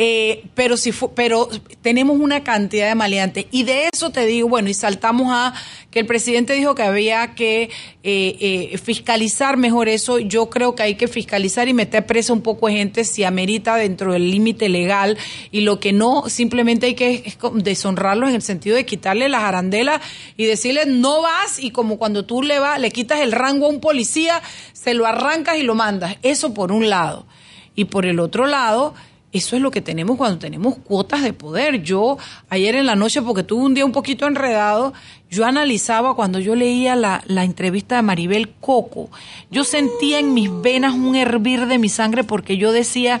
[0.00, 1.48] Eh, pero si pero
[1.82, 3.46] tenemos una cantidad de maleantes.
[3.50, 5.52] Y de eso te digo bueno y saltamos a
[5.90, 7.70] que el presidente dijo que había que eh,
[8.04, 10.20] eh, fiscalizar mejor eso.
[10.20, 13.74] Yo creo que hay que fiscalizar y meter presa un poco de gente si amerita
[13.74, 15.18] dentro del límite legal.
[15.50, 20.00] Y lo que no simplemente hay que deshonrarlos en el sentido de quitarle las arandelas
[20.36, 23.70] y decirle no vas y como cuando tú le vas le quitas el rango a
[23.70, 26.18] un policía se lo arrancas y lo mandas.
[26.22, 27.26] Eso por un lado.
[27.74, 28.94] Y por el otro lado,
[29.32, 31.82] eso es lo que tenemos cuando tenemos cuotas de poder.
[31.82, 32.16] Yo
[32.48, 34.94] ayer en la noche, porque tuve un día un poquito enredado,
[35.30, 39.10] yo analizaba cuando yo leía la, la entrevista de Maribel Coco,
[39.50, 43.20] yo sentía en mis venas un hervir de mi sangre porque yo decía,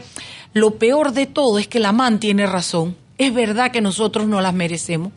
[0.54, 2.96] lo peor de todo es que la man tiene razón.
[3.18, 5.12] Es verdad que nosotros no las merecemos.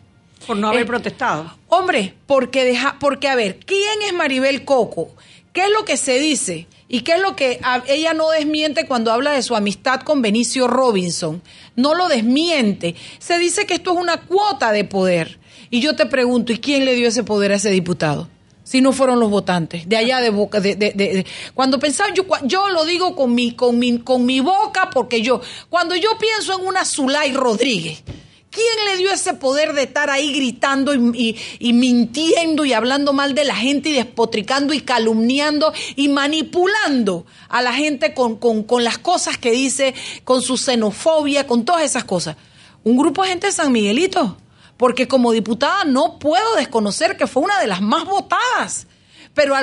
[0.48, 1.54] Por no haber Eh, protestado.
[1.70, 5.10] Hombre, porque deja, porque a ver, ¿quién es Maribel Coco?
[5.54, 6.68] ¿Qué es lo que se dice?
[6.94, 10.68] ¿Y qué es lo que ella no desmiente cuando habla de su amistad con Benicio
[10.68, 11.42] Robinson?
[11.78, 12.96] No lo desmiente.
[13.18, 15.40] Se dice que esto es una cuota de poder.
[15.70, 18.28] Y yo te pregunto, ¿y quién le dio ese poder a ese diputado?
[18.64, 22.26] Si no fueron los votantes, de allá de boca, de, de- de- cuando pensaba, yo,
[22.44, 26.60] yo lo digo con mi, con mi, con mi boca, porque yo, cuando yo pienso
[26.60, 28.04] en una Zulay Rodríguez,
[28.52, 33.14] ¿Quién le dio ese poder de estar ahí gritando y, y- y mintiendo y hablando
[33.14, 38.64] mal de la gente y despotricando y calumniando y manipulando a la gente con, con-
[38.64, 42.36] con las cosas que dice, con su xenofobia, con todas esas cosas?
[42.84, 44.38] Un grupo de gente de San Miguelito.
[44.78, 48.88] Porque como diputada no puedo desconocer que fue una de las más votadas.
[49.36, 49.54] Pero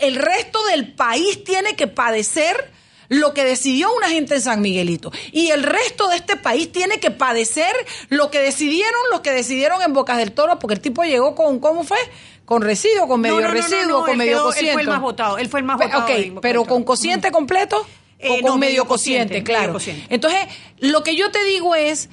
[0.00, 2.72] el resto del país tiene que padecer
[3.18, 5.12] lo que decidió una gente en San Miguelito.
[5.32, 7.74] Y el resto de este país tiene que padecer
[8.08, 11.58] lo que decidieron los que decidieron en Bocas del Toro, porque el tipo llegó con,
[11.60, 11.98] ¿cómo fue?
[12.44, 14.72] Con residuo, con medio No, no, residuo, no, con él medio quedó- él cociente.
[14.74, 17.86] fue el más votado, él fue el más votado Ok, pero con cociente completo
[18.18, 19.62] Eh, o con no, medio medio cociente, cociente, claro.
[19.64, 20.06] medio cociente.
[20.14, 20.40] Entonces,
[20.78, 22.08] lo que yo te digo es,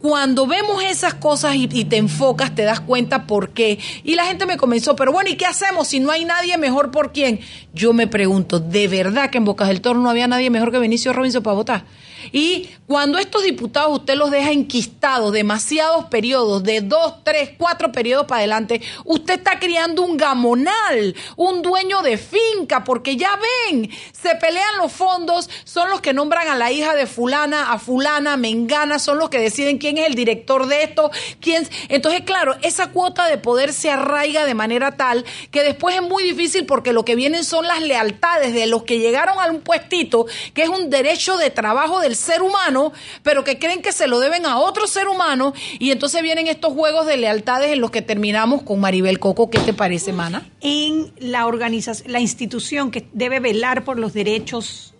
[0.00, 3.78] cuando vemos esas cosas y, te enfocas, te das cuenta por qué.
[4.04, 6.90] Y la gente me comenzó, pero bueno, ¿y qué hacemos si no hay nadie mejor
[6.90, 7.40] por quién?
[7.74, 10.78] Yo me pregunto, ¿de verdad que en Bocas del Toro no había nadie mejor que
[10.78, 11.84] Benicio Robinson para votar?
[12.32, 18.26] Y cuando estos diputados usted los deja enquistados demasiados periodos, de dos, tres, cuatro periodos
[18.26, 23.38] para adelante, usted está criando un gamonal, un dueño de finca, porque ya
[23.70, 27.78] ven, se pelean los fondos, son los que nombran a la hija de fulana, a
[27.78, 31.10] fulana, mengana, son los que deciden quién es el director de esto,
[31.40, 31.68] quién...
[31.88, 36.22] Entonces, claro, esa cuota de poder se arraiga de manera tal que después es muy
[36.22, 40.26] difícil porque lo que vienen son las lealtades de los que llegaron a un puestito,
[40.54, 44.20] que es un derecho de trabajo del ser humano, pero que creen que se lo
[44.20, 48.02] deben a otro ser humano, y entonces vienen estos juegos de lealtades en los que
[48.02, 49.48] terminamos con Maribel Coco.
[49.50, 50.50] ¿Qué te parece, Mana?
[50.60, 54.94] En la organización, la institución que debe velar por los derechos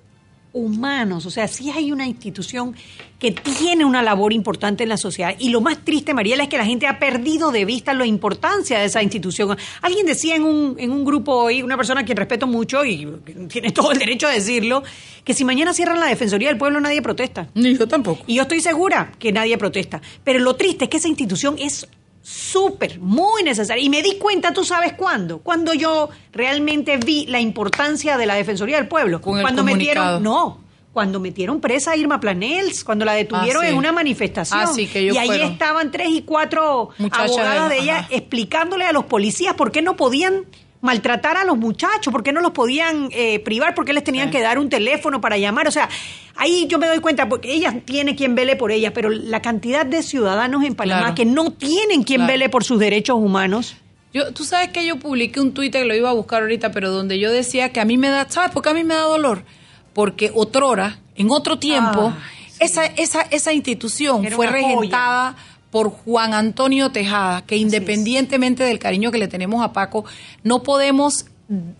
[0.58, 1.26] humanos.
[1.26, 2.74] O sea, sí hay una institución
[3.18, 5.34] que tiene una labor importante en la sociedad.
[5.38, 8.78] Y lo más triste, Mariela, es que la gente ha perdido de vista la importancia
[8.78, 9.56] de esa institución.
[9.82, 13.08] Alguien decía en un, en un grupo hoy, una persona a quien respeto mucho y
[13.48, 14.82] tiene todo el derecho a decirlo,
[15.24, 17.48] que si mañana cierran la Defensoría del Pueblo nadie protesta.
[17.54, 18.22] Ni yo tampoco.
[18.26, 20.00] Y yo estoy segura que nadie protesta.
[20.22, 21.88] Pero lo triste es que esa institución es
[22.32, 23.82] súper, muy necesaria.
[23.82, 25.38] Y me di cuenta, ¿tú sabes cuándo?
[25.38, 29.20] Cuando yo realmente vi la importancia de la Defensoría del Pueblo.
[29.22, 30.60] Con cuando metieron, no,
[30.92, 33.72] cuando metieron presa a Irma Planels, cuando la detuvieron Ah, sí.
[33.72, 34.60] en una manifestación.
[34.62, 35.52] Ah, sí, que ellos y ahí fueron.
[35.52, 38.08] estaban tres y cuatro Muchachas abogadas de- de ella ajá.
[38.10, 40.44] explicándole a los policías por qué no podían
[40.80, 44.30] maltratar a los muchachos, por qué no los podían eh, privar, por qué les tenían
[44.30, 45.66] que dar un teléfono para llamar.
[45.66, 45.88] O sea,
[46.36, 49.84] ahí yo me doy cuenta, porque ella tiene quien vele por ella, pero la cantidad
[49.84, 51.14] de ciudadanos en Panamá Claro.
[51.16, 52.32] que no tienen quien Claro.
[52.32, 53.76] vele por sus derechos humanos.
[54.14, 56.90] Yo, tú sabes que yo publiqué un tuit que lo iba a buscar ahorita, pero
[56.90, 59.02] donde yo decía que a mí me da, ¿sabes por qué a mí me da
[59.02, 59.44] dolor?
[59.92, 62.12] Porque otrora, en otro tiempo,
[62.60, 65.34] esa, esa, esa institución Era fue joya.
[65.70, 70.04] Por Juan Antonio Tejada, que independientemente del cariño que le tenemos a Paco,
[70.42, 71.26] no podemos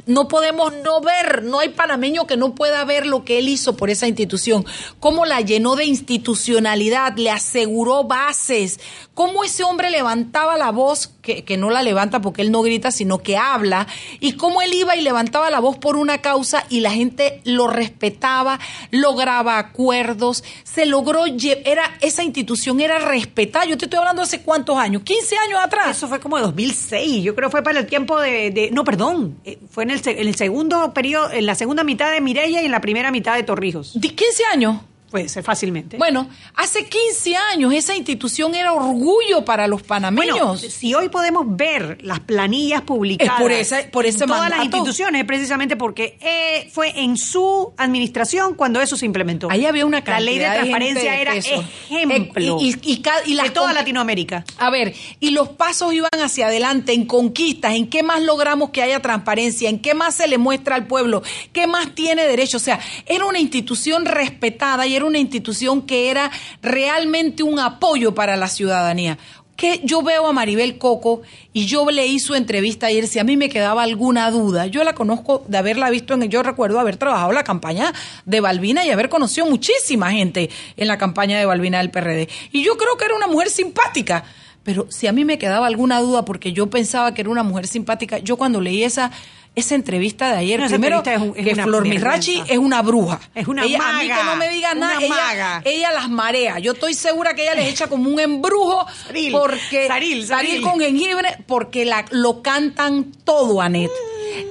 [0.07, 3.77] no podemos no ver, no hay panameño que no pueda ver lo que él hizo
[3.77, 4.65] por esa institución,
[4.99, 8.81] cómo la llenó de institucionalidad, le aseguró bases,
[9.13, 12.91] cómo ese hombre levantaba la voz, que, que no la levanta porque él no grita,
[12.91, 13.87] sino que habla,
[14.21, 17.67] y cómo él iba y levantaba la voz por una causa y la gente lo
[17.67, 18.59] respetaba,
[18.91, 24.79] lograba acuerdos, se logró, era, esa institución era respetada, yo te estoy hablando hace cuántos
[24.79, 25.97] años, 15 años atrás.
[25.97, 28.51] Eso fue como 2006, yo creo que fue para el tiempo de...
[28.51, 29.39] de- no, perdón,
[29.71, 32.71] fue en el, en el segundo periodo, en la segunda mitad de Mireya y en
[32.71, 33.99] la primera mitad de Torrijos.
[34.01, 34.81] ¿De 15 años?
[35.11, 35.97] Puede ser fácilmente.
[35.97, 40.37] Bueno, hace 15 años esa institución era orgullo para los panameños.
[40.39, 44.51] Bueno, si hoy podemos ver las planillas publicadas Es por ese- por ese en todas
[44.51, 49.51] las instituciones, es precisamente porque eh, fue en su administración cuando eso se implementó.
[49.51, 51.65] Ahí había una La ley de cantidad de transparencia era peso.
[51.91, 54.45] ejemplo Eh, y- y- las de toda Latinoamérica.
[54.59, 58.83] A ver, y los pasos iban hacia adelante en conquistas, en qué más logramos que
[58.83, 62.59] haya transparencia, en qué más se le muestra al pueblo, qué más tiene derecho.
[62.59, 66.31] O sea, era una institución respetada y era una institución que era
[66.63, 69.19] realmente un apoyo para la ciudadanía.
[69.57, 73.37] Que yo veo a Maribel Coco y yo leí su entrevista ayer, si a mí
[73.37, 77.33] me quedaba alguna duda, yo la conozco de haberla visto en, yo recuerdo haber trabajado
[77.33, 77.93] la campaña
[78.25, 82.29] de Balbina y haber conocido muchísima gente en la campaña de Balbina del PRD.
[82.53, 84.25] Y yo creo que era una mujer simpática.
[84.63, 87.67] Pero si a mí me quedaba alguna duda porque yo pensaba que era una mujer
[87.67, 89.11] simpática, yo cuando leí esa
[89.59, 91.87] esa entrevista de ayer, No, primero entrevista es un- es que Flor.
[91.87, 93.21] Mirachi es una bruja.
[93.35, 95.63] Es una ella, A mí maga, que no me diga nada, ella, maga.
[95.65, 96.59] ella las marea.
[96.59, 100.63] Yo estoy segura que ella les echa como un embrujo Saril, porque Saril, Saril.
[100.63, 103.91] con jengibre porque la, lo cantan todo, Anet.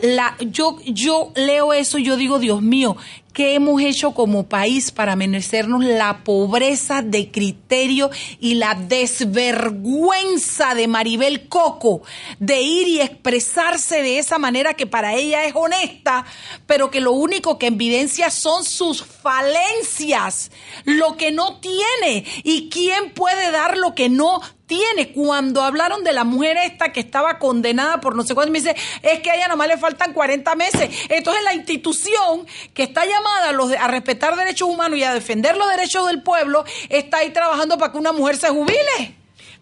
[0.01, 2.97] La, yo, yo leo eso y yo digo, Dios mío,
[3.37, 10.87] ¿qué hemos hecho como país para merecernos la pobreza de criterio y la desvergüenza de
[10.87, 12.01] Maribel Coco
[12.39, 16.25] de ir y expresarse de esa manera que para ella es honesta,
[16.65, 20.49] pero que lo único que evidencia son sus falencias,
[20.85, 25.11] lo que no tiene y quién puede dar lo que no tiene.
[25.13, 28.75] Cuando hablaron de la mujer esta que estaba condenada por no sé cuánto, me dice,
[29.01, 30.89] es que a ella nada más le faltan 40 meses.
[31.09, 35.57] Entonces la institución que está llamada a, los a respetar derechos humanos y a defender
[35.57, 39.15] los derechos del pueblo, está ahí trabajando para que una mujer se jubile.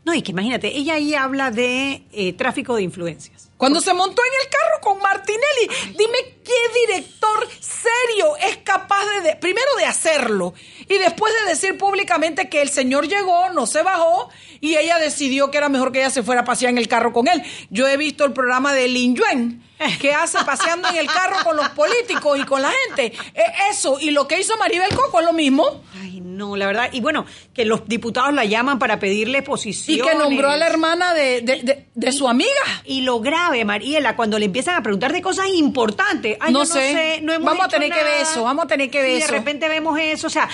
[0.04, 3.45] No, y que imagínate, ella ahí habla de eh, tráfico de influencias.
[3.58, 9.22] Cuando se montó en el carro con Martinelli, dime qué director serio es capaz de,
[9.30, 10.54] de- primero de hacerlo
[10.90, 15.52] y después de decir públicamente que el señor llegó, no se bajó y ella decidió
[15.52, 17.42] que era mejor que ella se fuera a pasear en el carro con él.
[17.70, 19.64] Yo he visto el programa de Lin Yuen
[20.00, 23.08] que hace paseando en el carro con los políticos y con la gente.
[23.34, 25.84] Eh, Eso y lo que hizo Maribel Coco es lo mismo.
[26.02, 26.90] Ay, no, la verdad.
[26.92, 30.12] Y bueno, que los diputados la llaman para pedirle Y posiciones.
[30.14, 32.50] que nombró a la hermana de, de- de- de su amiga.
[32.86, 36.38] Y lo grave, Mariela, cuando le empiezan a preguntar de cosas importantes.
[36.40, 37.20] Ay, No yo sé.
[37.22, 39.32] no hemos Vamos a tener que ver eso, vamos a tener que ver Y eso.
[39.32, 40.50] de repente vemos eso, o sea,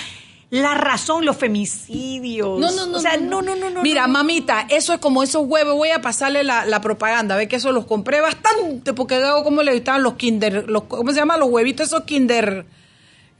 [0.52, 2.60] la razón, los femicidios.
[2.60, 2.98] No, no, no.
[2.98, 3.82] O sea, no, no, no, no.
[3.82, 4.12] Mira, no.
[4.12, 5.76] mamita, eso es como esos huevos.
[5.76, 7.36] Voy a pasarle la, la propaganda.
[7.36, 10.68] Ve que eso los compré bastante porque veo cómo le gustaban los kinder.
[10.68, 12.66] Los, ¿Cómo se llaman los huevitos esos kinder?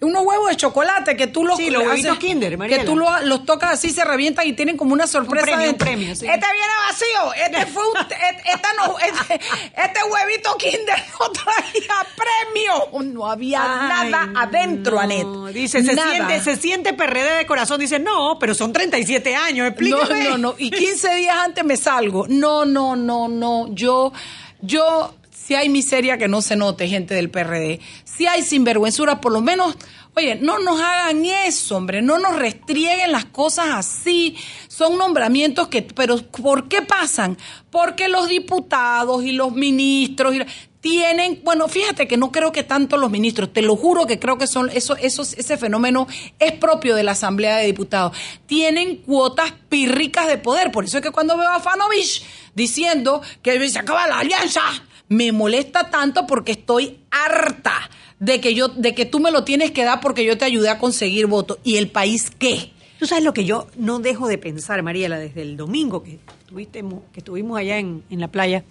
[0.03, 3.45] Unos huevos de chocolate que tú los Sí, los huevitos Kinder, que tú los, los
[3.45, 5.47] tocas así, se revientan y tienen como una sorpresa.
[5.47, 6.27] premio, un premio, sí.
[6.27, 7.35] Este viene vacío.
[7.47, 13.03] Este fue un, este, no, este, este huevito Kinder no traía premio.
[13.13, 13.63] No había
[14.01, 15.01] Ay, nada adentro, no.
[15.01, 15.55] Anet.
[15.55, 16.11] Dice, se Nada.
[16.11, 17.79] siente, se siente PRD de corazón.
[17.81, 20.25] Dice, no, pero son 37 años, No, explícame.
[20.25, 20.55] no, no.
[20.59, 22.27] Y 15 días antes me salgo.
[22.29, 23.67] No, no, no, no.
[23.75, 24.13] Yo,
[24.61, 27.81] yo, si hay miseria que no se note, gente del PRD.
[28.17, 29.77] Si hay sinvergüenzura, por lo menos
[30.15, 34.37] Oye, no nos hagan eso, hombre, no nos restrieguen las cosas así.
[34.69, 37.39] Son nombramientos que, pero ¿por qué pasan?
[37.71, 40.35] Porque los diputados y los ministros
[40.83, 44.37] tienen, bueno, fíjate que no creo que tanto los ministros, te lo juro que creo
[44.37, 46.07] que son ese fenómeno
[46.39, 48.15] es propio de la Asamblea de Diputados.
[48.45, 50.73] Tienen cuotas pírricas de poder.
[50.73, 52.23] Por eso es que cuando veo a Fanovich
[52.55, 54.61] diciendo que se acaba la alianza,
[55.09, 59.73] me molesta tanto porque estoy harta de que yo, de que tú me lo tienes
[59.73, 61.59] que dar porque yo te ayudé a conseguir votos.
[61.65, 62.73] ¿Y el país qué?
[62.99, 66.85] Tú sabes lo que yo no dejo de pensar, Mariela, desde el domingo que, estuviste,
[67.13, 68.65] que estuvimos allá en, en la playa.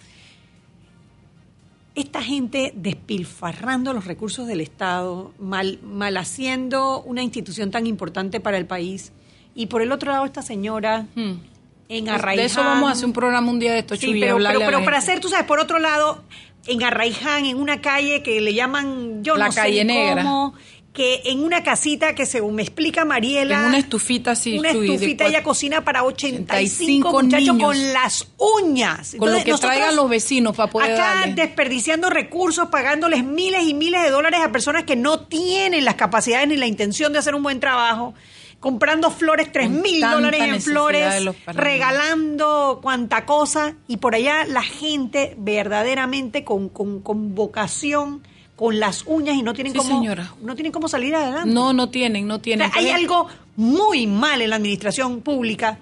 [1.94, 8.56] Esta gente despilfarrando los recursos del Estado, mal, mal haciendo una institución tan importante para
[8.56, 9.12] el país.
[9.54, 11.51] Y por el otro lado, esta señora hmm.
[11.92, 12.36] En Arraiján.
[12.36, 14.98] De eso vamos a hacer un programa un día de esto, sí, pero, pero para
[14.98, 16.22] hacer, tú sabes, por otro lado,
[16.66, 20.22] en Arraiján, en una calle que le llaman, yo la no calle sé negra.
[20.22, 20.54] cómo,
[20.92, 25.26] que en una casita que según me explica Mariela, en una estufita así, una estufita
[25.26, 29.16] ella cocina para 85, muchachos con las uñas.
[29.18, 34.02] Con lo que traigan los vecinos para poder acá desperdiciando recursos, pagándoles miles y miles
[34.02, 37.42] de dólares a personas que no tienen las capacidades ni la intención de hacer un
[37.42, 38.14] buen trabajo
[38.62, 45.34] comprando flores, tres mil dólares en flores, regalando cuanta cosa, y por allá la gente
[45.36, 48.22] verdaderamente con, con, con vocación
[48.54, 50.00] con las uñas y no tienen cómo
[50.40, 51.50] no tienen cómo salir adelante.
[51.50, 52.70] No, no tienen, no tienen.
[52.72, 55.80] hay algo muy mal en la administración pública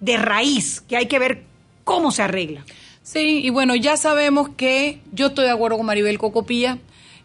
[0.00, 1.44] de raíz que hay que ver
[1.84, 2.64] cómo se arregla.
[3.04, 6.78] Sí, y bueno, ya sabemos que yo estoy de acuerdo con Maribel Cocopilla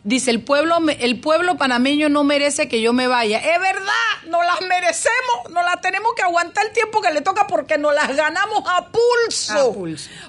[0.04, 3.38] Dice, el pueblo, el pueblo panameño no merece que yo me vaya.
[3.38, 7.46] Es verdad, no las merecemos, no las tenemos que aguantar el tiempo que le toca
[7.46, 9.76] porque nos las ganamos a pulso.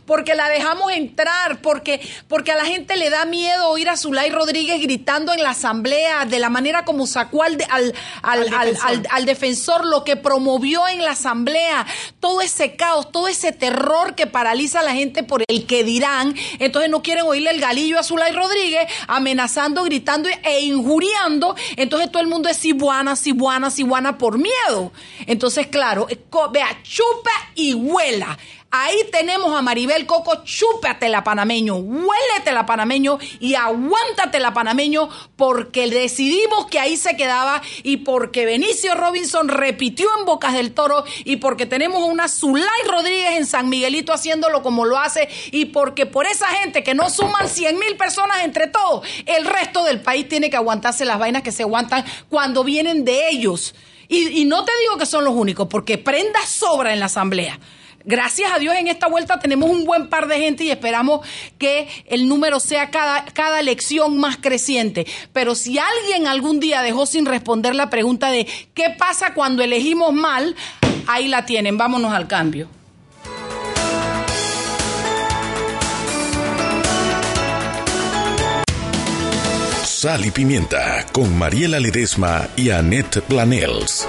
[0.04, 4.28] Porque la dejamos entrar, porque, porque a la gente le da miedo oír a Zulay
[4.28, 9.86] Rodríguez gritando en la asamblea de la manera como sacó al, al, al, al, defensor.
[9.86, 11.86] lo que promovió en la asamblea,
[12.20, 16.34] todo ese caos, todo ese terror que paraliza a la gente por el que dirán.
[16.58, 18.86] Entonces no quieren oírle el galillo a Zulay Rodríguez
[19.84, 24.92] gritando e injuriando, entonces todo el mundo es sibuana, sibuana, sibuana por miedo.
[25.26, 26.06] Entonces, claro,
[26.52, 28.38] vea, chupa y huela.
[28.74, 36.78] Ahí tenemos a Maribel Coco, chúpatela panameño, huéletela panameño y aguántatela panameño porque decidimos que
[36.78, 42.02] ahí se quedaba y porque Benicio Robinson repitió en Bocas del Toro y porque tenemos
[42.02, 46.82] una Zulay Rodríguez en San Miguelito haciéndolo como lo hace y porque por esa gente
[46.82, 51.04] que no suman 100 mil personas entre todos, el resto del país tiene que aguantarse
[51.04, 53.74] las vainas que se aguantan cuando vienen de ellos.
[54.08, 57.58] Y no te digo que son los únicos, porque prenda sobra en la asamblea.
[58.04, 61.26] Gracias a Dios en esta vuelta tenemos un buen par de gente y esperamos
[61.58, 65.06] que el número sea cada, cada elección más creciente.
[65.32, 70.12] Pero si alguien algún día dejó sin responder la pregunta de qué pasa cuando elegimos
[70.12, 70.56] mal,
[71.06, 71.78] ahí la tienen.
[71.78, 72.68] Vámonos al cambio.
[79.84, 84.08] Sal y Pimienta con Mariela Ledesma y Annette Planels.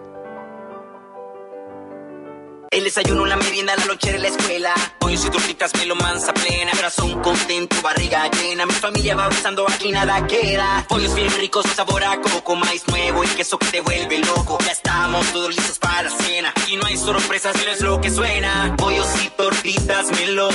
[2.71, 4.73] El desayuno, la merienda, la noche de la escuela.
[5.01, 6.71] Hoy y tortitas, me lo mansa plena.
[6.71, 8.65] Corazón contento, barriga llena.
[8.65, 10.85] Mi familia va avanzando, aquí nada queda.
[10.87, 14.57] Pollos bien ricos, sabor a coco, maíz nuevo y queso que te vuelve loco.
[14.65, 16.53] Ya estamos todos listos para la cena.
[16.69, 18.73] Y no hay sorpresas, no es lo que suena.
[18.77, 20.49] Pollos y tortitas, melo.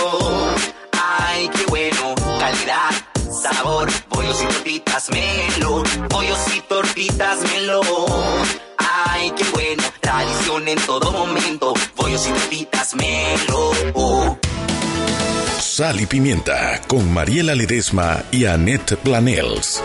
[0.92, 2.92] Ay, qué bueno, calidad,
[3.30, 3.90] sabor.
[4.08, 5.82] Pollos y tortitas, melo.
[6.08, 7.82] Pollos y tortitas, melo.
[8.78, 11.74] Ay, qué bueno, tradición en todo momento.
[11.94, 14.38] Pollos y tortitas, melo.
[15.58, 19.82] Sal y Pimienta con Mariela Ledesma y Annette Planels.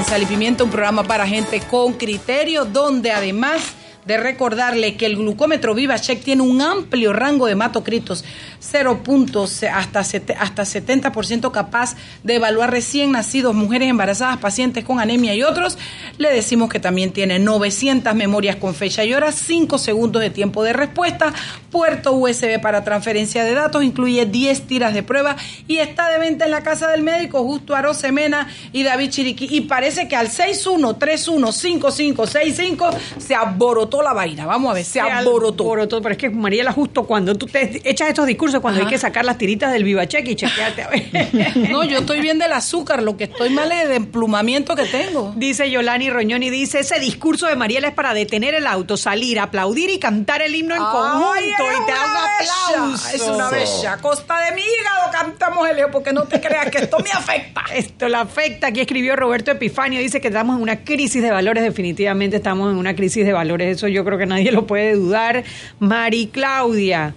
[0.00, 0.26] En Sal y
[0.64, 3.60] un programa para gente con criterio, donde además
[4.06, 8.24] de recordarle que el glucómetro VivaCheck tiene un amplio rango de hematocritos,
[8.60, 15.00] 0 puntos hasta, sete- hasta 70% capaz de evaluar recién nacidos, mujeres embarazadas, pacientes con
[15.00, 15.76] anemia y otros.
[16.18, 20.62] Le decimos que también tiene 900 memorias con fecha y hora, 5 segundos de tiempo
[20.64, 21.32] de respuesta,
[21.70, 25.36] puerto USB para transferencia de datos, incluye 10 tiras de prueba
[25.68, 29.46] y está de venta en la casa del médico Justo Arosemena y David Chiriquí.
[29.50, 34.46] Y parece que al 61315565 se aborotó la vaina.
[34.46, 35.64] Vamos a ver, se aborotó.
[35.64, 38.98] Alborotó, pero es que Mariela, justo cuando tú te echas estos discursos, cuando hay que
[38.98, 41.10] sacar las tiritas del VivaCheck y chequearte a ver.
[41.70, 45.32] No, yo estoy bien del azúcar, lo que estoy mal es de emplumamiento que tengo.
[45.36, 49.90] Dice Yolani Roñoni, dice, ese discurso de Mariela es para detener el auto, salir, aplaudir
[49.90, 53.16] y cantar el himno en conjunto Ay, y te da un aplauso.
[53.16, 53.96] Es una bella.
[53.98, 57.62] Costa de mi hígado cantamos el Leo, porque no te creas que esto me afecta.
[57.74, 58.68] Esto la afecta.
[58.68, 62.78] Aquí escribió Roberto Epifanio, dice que estamos en una crisis de valores, definitivamente estamos en
[62.78, 65.42] una crisis de valores, eso yo creo que nadie lo puede dudar.
[65.78, 67.14] Mari Claudia.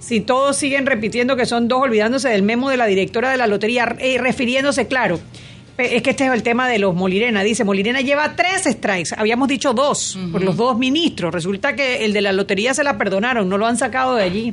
[0.00, 3.46] Si todos siguen repitiendo que son dos, olvidándose del memo de la directora de la
[3.46, 5.18] lotería, eh, refiriéndose, claro,
[5.78, 7.42] es que este es el tema de los Molirena.
[7.42, 11.32] Dice, Molirena lleva tres strikes, habíamos dicho dos, por los dos ministros.
[11.32, 14.52] Resulta que el de la lotería se la perdonaron, no lo han sacado de allí,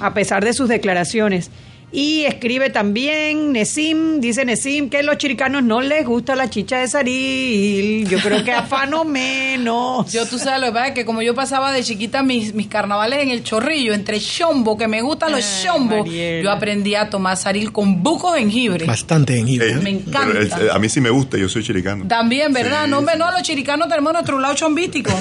[0.00, 1.50] a pesar de sus declaraciones.
[1.92, 6.78] Y escribe también Nesim, dice Nesim, que a los chiricanos no les gusta la chicha
[6.78, 8.08] de Saril.
[8.08, 10.12] Yo creo que afano menos.
[10.12, 12.68] Yo, tú sabes, lo que pasa es que como yo pasaba de chiquita mis, mis
[12.68, 16.42] carnavales en el chorrillo, entre chombo, que me gustan los Ay, chombos, Mariela.
[16.44, 18.86] yo aprendí a tomar saril con buco de jengibre.
[18.86, 19.74] Bastante jengibre.
[19.76, 20.28] Me encanta.
[20.32, 22.06] Pero el- a mí sí me gusta, yo soy chiricano.
[22.06, 22.84] También, ¿verdad?
[22.84, 25.10] Sí, no, hombre, no, los chiricanos tenemos nuestro lado chombístico.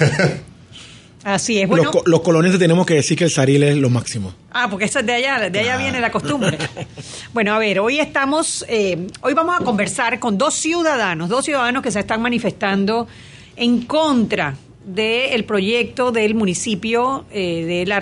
[1.34, 1.91] Así es, Los, bueno.
[1.91, 4.34] co- los coloniales tenemos que decir que el saril es lo máximo.
[4.51, 6.57] Ah, porque esa es de allá, de allá viene la costumbre.
[7.34, 11.84] Bueno, a ver, hoy estamos, eh, hoy vamos a conversar con dos ciudadanos, dos ciudadanos
[11.84, 13.07] que se están manifestando
[13.55, 14.55] en contra
[14.86, 17.99] del proyecto del municipio eh, de la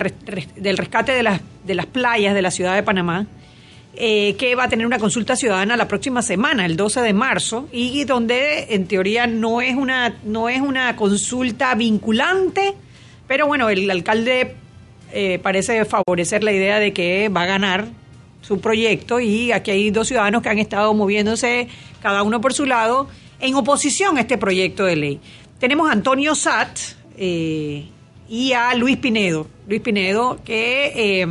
[0.56, 3.26] del rescate de las, de las playas de la ciudad de Panamá.
[4.00, 7.68] eh, que va a tener una consulta ciudadana la próxima semana, el 12 de marzo,
[7.72, 12.74] y donde en teoría no es una, no es una consulta vinculante,
[13.28, 14.56] pero bueno, el alcalde
[15.12, 17.86] eh, parece favorecer la idea de que va a ganar
[18.40, 21.68] su proyecto y aquí hay dos ciudadanos que han estado moviéndose
[22.02, 23.08] cada uno por su lado
[23.40, 25.20] en oposición a este proyecto de ley.
[25.60, 26.78] Tenemos a Antonio Sat
[27.16, 27.86] eh,
[28.28, 29.46] y a Luis Pinedo.
[29.66, 31.26] Luis Pinedo, que eh,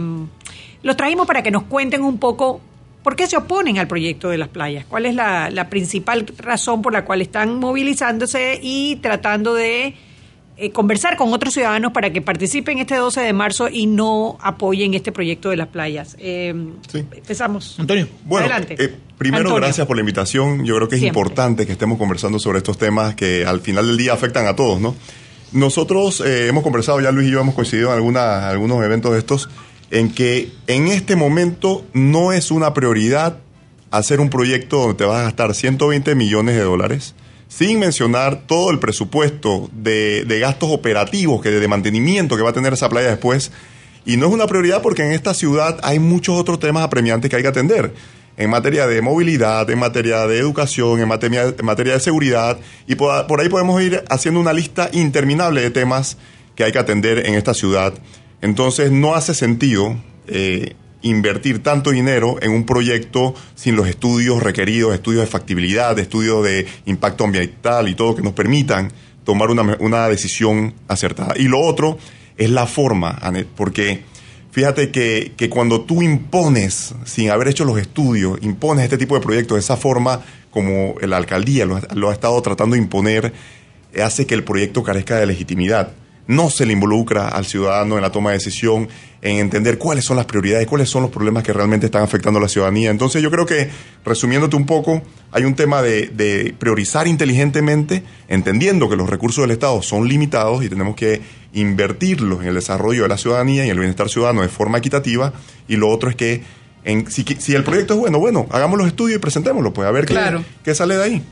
[0.84, 2.62] los trajimos para que nos cuenten un poco
[3.02, 6.82] por qué se oponen al proyecto de las playas, cuál es la, la principal razón
[6.82, 9.96] por la cual están movilizándose y tratando de
[10.58, 14.94] eh, conversar con otros ciudadanos para que participen este 12 de marzo y no apoyen
[14.96, 16.16] este proyecto de las playas.
[16.20, 16.54] Eh,
[16.94, 17.80] Empezamos.
[17.80, 18.08] Antonio.
[18.26, 18.76] Bueno, Adelante.
[18.84, 19.62] eh, primero, Antonio.
[19.62, 20.66] gracias por la invitación.
[20.66, 21.20] Yo creo que es Siempre.
[21.22, 24.80] importante que estemos conversando sobre estos temas que al final del día afectan a todos,
[24.82, 24.96] ¿no?
[25.54, 29.20] Nosotros eh, hemos conversado, ya Luis y yo hemos coincidido en alguna- algunos eventos de
[29.20, 29.50] estos,
[29.92, 33.38] en que en este momento no es una prioridad
[33.90, 37.16] hacer un proyecto donde te vas a gastar 120 millones de dólares,
[37.48, 42.54] sin mencionar todo el presupuesto de, de gastos operativos, que de mantenimiento que va a
[42.54, 43.52] tener esa playa después.
[44.06, 47.36] Y no es una prioridad porque en esta ciudad hay muchos otros temas apremiantes que
[47.36, 47.94] hay que atender.
[48.38, 52.58] En materia de movilidad, en materia de educación, en materia, en materia de seguridad.
[52.86, 56.18] Y por, por ahí podemos ir haciendo una lista interminable de temas
[56.56, 57.94] que hay que atender en esta ciudad.
[58.42, 59.96] Entonces no hace sentido
[60.28, 66.44] eh, invertir tanto dinero en un proyecto sin los estudios requeridos, estudios de factibilidad, estudios
[66.44, 68.92] de impacto ambiental y todo que nos permitan
[69.24, 71.34] tomar una, una decisión acertada.
[71.38, 71.98] Y lo otro
[72.38, 74.02] es la forma, Anet, porque
[74.52, 79.22] fíjate que, que cuando tú impones, sin haber hecho los estudios, impones este tipo de
[79.22, 83.34] proyectos de esa forma, como la alcaldía lo, ha- lo ha estado tratando de imponer,
[84.04, 85.92] hace que el proyecto carezca de legitimidad.
[86.28, 88.88] No se le involucra al ciudadano en la toma de decisión,
[89.22, 92.42] en entender cuáles son las prioridades, cuáles son los problemas que realmente están afectando a
[92.42, 92.90] la ciudadanía.
[92.92, 93.70] Entonces yo creo que,
[94.06, 95.02] resumiéndote un poco,
[95.32, 100.64] hay un tema de, de priorizar inteligentemente, entendiendo que los recursos del Estado son limitados
[100.64, 101.22] y tenemos que
[101.54, 105.34] invertirlos en el desarrollo de la ciudadanía y en el bienestar ciudadano de forma equitativa.
[105.68, 106.44] Y lo otro es que,
[106.84, 109.92] en, si, si el proyecto es bueno, bueno, hagamos los estudios y presentémoslo, pues a
[109.92, 110.44] ver qué- Claro.
[110.64, 111.24] qué sale de ahí.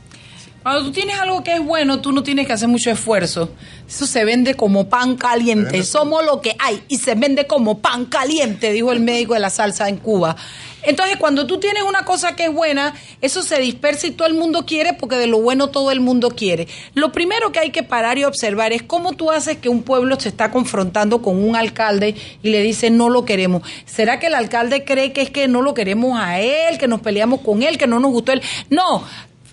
[0.65, 3.51] Cuando tú tienes algo que es bueno, tú no tienes que hacer mucho esfuerzo.
[3.87, 5.83] Eso se vende como pan caliente.
[5.83, 9.51] Somos lo que hay y se vende como pan caliente, dijo el médico de la
[9.51, 10.35] salsa en Cuba.
[10.81, 14.33] Entonces, cuando tú tienes una cosa que es buena, eso se dispersa y todo el
[14.33, 16.67] mundo quiere porque de lo bueno todo el mundo quiere.
[16.95, 20.19] Lo primero que hay que parar y observar es cómo tú haces que un pueblo
[20.19, 23.61] se está confrontando con un alcalde y le dice no lo queremos.
[23.85, 27.01] ¿Será que el alcalde cree que es que no lo queremos a él, que nos
[27.01, 28.41] peleamos con él, que no nos gustó él?
[28.71, 29.03] No,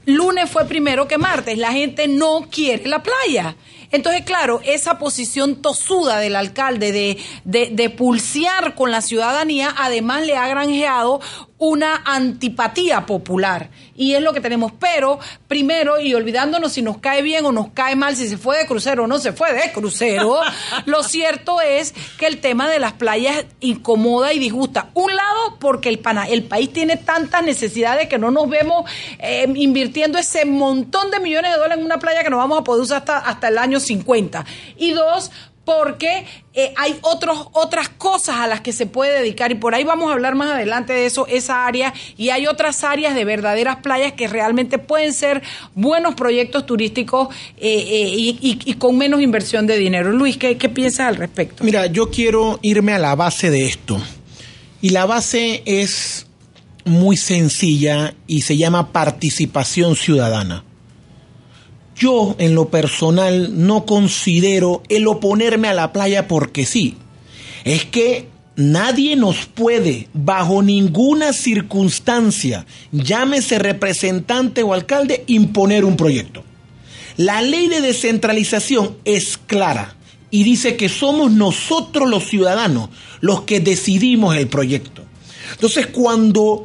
[0.06, 1.58] lunes fue primero que martes.
[1.58, 3.56] La gente no quiere la playa.
[3.92, 10.26] Entonces, claro, esa posición tosuda del alcalde de, de, de pulsear con la ciudadanía, además
[10.26, 11.20] le ha granjeado
[11.62, 13.70] una antipatía popular.
[13.94, 14.72] Y es lo que tenemos.
[14.80, 18.58] Pero, primero, y olvidándonos si nos cae bien o nos cae mal, si se fue
[18.58, 20.40] de crucero o no se fue de crucero,
[20.86, 24.90] lo cierto es que el tema de las playas incomoda y disgusta.
[24.94, 28.90] Un lado, porque el, pana, el país tiene tantas necesidades que no nos vemos
[29.20, 32.64] eh, invirtiendo ese montón de millones de dólares en una playa que no vamos a
[32.64, 34.44] poder usar hasta, hasta el año 50.
[34.78, 35.30] Y dos,
[35.64, 36.24] porque
[36.54, 40.10] eh, hay otros, otras cosas a las que se puede dedicar y por ahí vamos
[40.10, 44.14] a hablar más adelante de eso, esa área y hay otras áreas de verdaderas playas
[44.14, 45.40] que realmente pueden ser
[45.76, 47.28] buenos proyectos turísticos
[47.58, 50.10] eh, eh, y, y- y con menos inversión de dinero.
[50.10, 51.62] Luis, ¿qué, qué piensas al respecto?
[51.62, 54.02] Mira, yo quiero irme a la base de esto.
[54.80, 56.26] Y la base es
[56.84, 60.64] muy sencilla y se llama participación ciudadana.
[61.96, 66.96] Yo, en lo personal, no considero el oponerme a la playa porque sí.
[67.64, 76.44] Es que nadie nos puede, bajo ninguna circunstancia, llámese representante o alcalde, imponer un proyecto.
[77.16, 79.96] La ley de descentralización es clara
[80.30, 82.88] y dice que somos nosotros los ciudadanos
[83.20, 85.04] los que decidimos el proyecto.
[85.52, 86.64] Entonces, cuando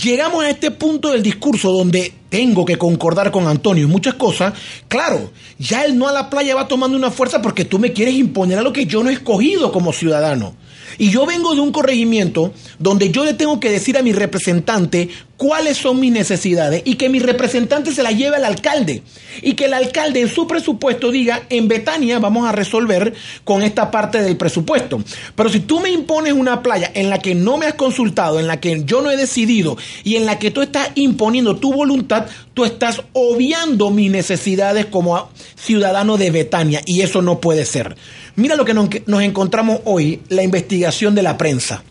[0.00, 4.54] llegamos a este punto del discurso donde tengo que concordar con Antonio en muchas cosas,
[4.88, 8.14] claro, ya el no a la playa va tomando una fuerza porque tú me quieres
[8.14, 10.54] imponer a lo que yo no he escogido como ciudadano.
[10.98, 15.08] Y yo vengo de un corregimiento donde yo le tengo que decir a mi representante
[15.36, 19.02] cuáles son mis necesidades y que mi representante se las lleve al alcalde.
[19.42, 23.90] Y que el alcalde en su presupuesto diga, en Betania vamos a resolver con esta
[23.90, 25.02] parte del presupuesto.
[25.34, 28.46] Pero si tú me impones una playa en la que no me has consultado, en
[28.46, 32.26] la que yo no he decidido y en la que tú estás imponiendo tu voluntad,
[32.54, 37.96] tú estás obviando mis necesidades como ciudadano de Betania y eso no puede ser.
[38.36, 41.84] Mira lo que nos, encontramos hoy, la investigación de la prensa.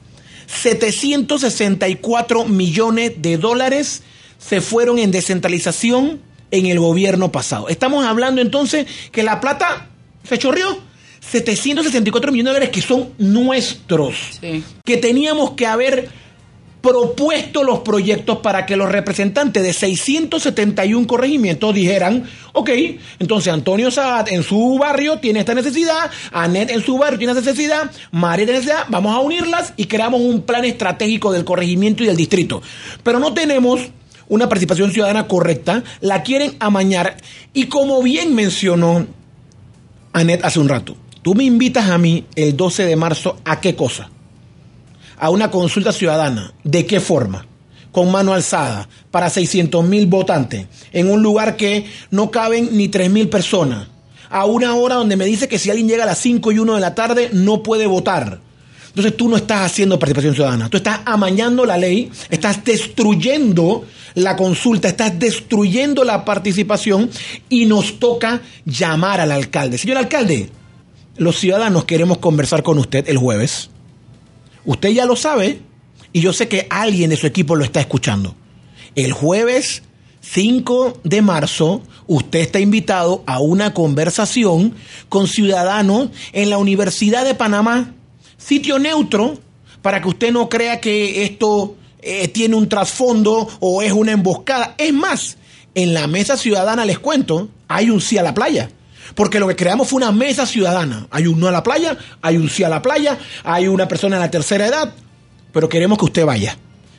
[0.47, 4.03] 764 millones de dólares
[4.37, 6.21] se fueron en descentralización
[6.51, 7.69] en el gobierno pasado.
[7.69, 9.89] Estamos hablando entonces que la plata
[10.23, 10.77] se chorreó.
[11.21, 14.15] 764 millones de dólares que son nuestros.
[14.83, 16.09] Que teníamos que haber
[16.84, 22.69] propuesto los proyectos para que los representantes de 671 corregimientos dijeran, ok,
[23.19, 27.41] entonces Antonio Saad en su barrio tiene esta necesidad, Anet en su barrio tiene esta
[27.41, 32.07] necesidad, María tiene necesidad, vamos a unirlas y creamos un plan estratégico del corregimiento y
[32.07, 32.61] del distrito.
[33.01, 33.79] Pero no tenemos
[34.27, 37.15] una participación ciudadana correcta, la quieren amañar
[37.53, 39.07] y como bien mencionó
[40.11, 43.73] Anet hace un rato, tú me invitas a mí el 12 de marzo a qué
[43.73, 44.09] cosa?
[45.24, 46.51] A una consulta ciudadana.
[46.65, 47.45] ¿De qué forma?
[47.93, 53.09] Con mano alzada, para 600 mil votantes, en un lugar que no caben ni 3
[53.09, 53.88] mil personas,
[54.30, 56.76] a una hora donde me dice que si alguien llega a las 5 y 1
[56.76, 58.41] de la tarde no puede votar.
[58.88, 64.36] Entonces tú no estás haciendo participación ciudadana, tú estás amañando la ley, estás destruyendo la
[64.36, 67.09] consulta, estás destruyendo la participación
[67.47, 69.78] y nos toca llamar al alcalde.
[69.78, 70.49] Señor alcalde,
[71.15, 73.69] los ciudadanos queremos conversar con usted el jueves.
[74.66, 75.61] Usted ya lo sabe
[76.11, 78.36] y yo sé que alguien de su equipo lo está escuchando.
[78.95, 79.84] El jueves
[80.22, 84.76] 5 de marzo usted está invitado a una conversación
[85.09, 87.93] con ciudadanos en la Universidad de Panamá,
[88.38, 89.38] sitio neutro,
[89.82, 94.76] para que usted no crea que esto eh, tiene un trasfondo o es una emboscada.
[94.78, 95.38] Es más,
[95.76, 98.70] en la mesa ciudadana les cuento, hay un sí a la playa.
[99.15, 101.07] Porque lo que creamos fue una mesa ciudadana.
[101.11, 104.17] Hay un no a la playa, hay un sí a la playa, hay una persona
[104.17, 104.93] de la tercera edad,
[105.51, 106.57] pero queremos que usted vaya.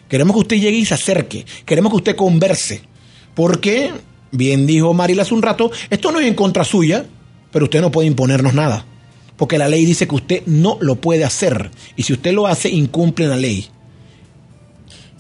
[0.09, 1.45] Queremos que usted llegue y se acerque.
[1.65, 2.83] Queremos que usted converse.
[3.35, 3.93] Porque,
[4.31, 7.07] bien dijo Marila hace un rato, esto no es en contra suya,
[7.51, 8.85] pero usted no puede imponernos nada.
[9.37, 11.71] Porque la ley dice que usted no lo puede hacer.
[11.97, 13.69] Y si usted lo hace, incumple la ley.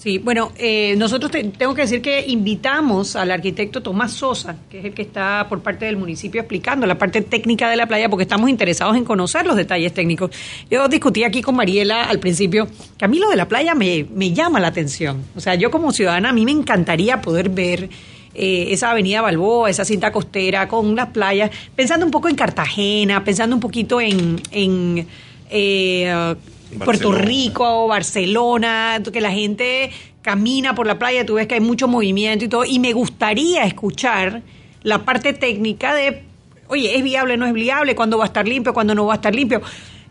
[0.04, 4.80] Sí, bueno, eh, nosotros te- tengo que decir que invitamos al arquitecto Tomás Sosa, que
[4.80, 8.10] es el que está por parte del municipio explicando la parte técnica de la playa,
[8.10, 10.30] porque estamos interesados en conocer los detalles técnicos.
[10.70, 14.04] Yo discutí aquí con Mariela al principio que a mí lo de la playa me,
[14.14, 15.24] me llama la atención.
[15.36, 17.88] O sea, yo como ciudadana, a mí me encantaría poder ver
[18.34, 23.24] eh, esa avenida Balboa, esa cinta costera con las playas, pensando un poco en Cartagena,
[23.24, 24.38] pensando un poquito en...
[24.50, 25.06] en
[25.48, 26.34] eh,
[26.78, 27.12] Puerto.
[27.12, 29.90] Rico, Barcelona, que la gente
[30.22, 33.64] camina por la playa, tú ves que hay mucho movimiento y todo, y me gustaría
[33.64, 34.42] escuchar
[34.82, 36.22] la parte técnica de,
[36.68, 37.94] oye, ¿es viable, no es viable?
[37.94, 38.72] ¿Cuándo va a estar limpio?
[38.72, 39.60] ¿Cuándo no va a estar limpio?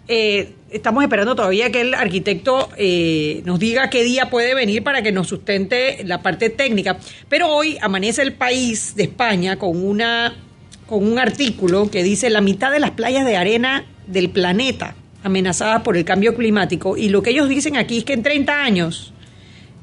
[0.07, 5.01] Eh, estamos esperando todavía que el arquitecto eh, nos diga qué día puede venir para
[5.01, 6.97] que nos sustente la parte técnica.
[7.29, 10.35] Pero hoy amanece el país de España con una
[10.85, 15.81] con un artículo que dice la mitad de las playas de arena del planeta amenazadas
[15.81, 16.97] por el cambio climático.
[16.97, 19.13] Y lo que ellos dicen aquí es que en 30 años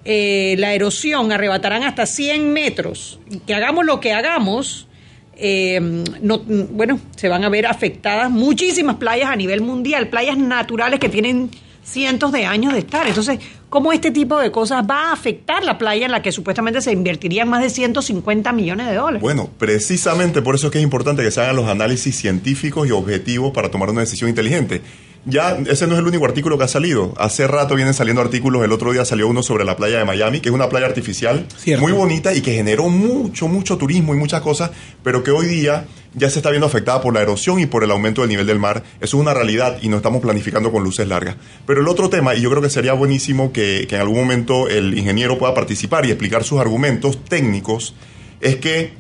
[0.05, 3.21] eh, la erosión arrebatarán hasta 100 metros.
[3.31, 4.89] Y que hagamos lo que hagamos,
[5.37, 5.81] eh,
[6.23, 11.09] no, bueno, se van a ver afectadas muchísimas playas a nivel mundial, playas naturales que
[11.09, 11.51] tienen
[11.83, 13.07] cientos de años de estar.
[13.07, 13.39] Entonces,
[13.69, 16.93] ¿cómo este tipo de cosas va a afectar la playa en la que supuestamente se
[16.93, 19.21] invertirían más de 150 millones de dólares?
[19.21, 22.93] Bueno, precisamente por eso es que es importante que se hagan los análisis científicos y
[22.93, 24.83] objetivos para tomar una decisión inteligente.
[25.27, 27.13] Ya ese no es el único artículo que ha salido.
[27.19, 28.65] Hace rato vienen saliendo artículos.
[28.65, 31.47] El otro día salió uno sobre la playa de Miami, que es una playa artificial
[31.79, 34.71] muy bonita y que generó mucho, mucho turismo y muchas cosas,
[35.03, 37.91] pero que hoy día ya se está viendo afectada por la erosión y por el
[37.91, 38.83] aumento del nivel del mar.
[39.01, 41.37] Eso es una realidad y no estamos planificando con luces largas.
[41.67, 44.69] Pero el otro tema, y yo creo que sería buenísimo que, que en algún momento
[44.69, 47.95] el ingeniero pueda participar y explicar sus argumentos técnicos,
[48.41, 48.95] es que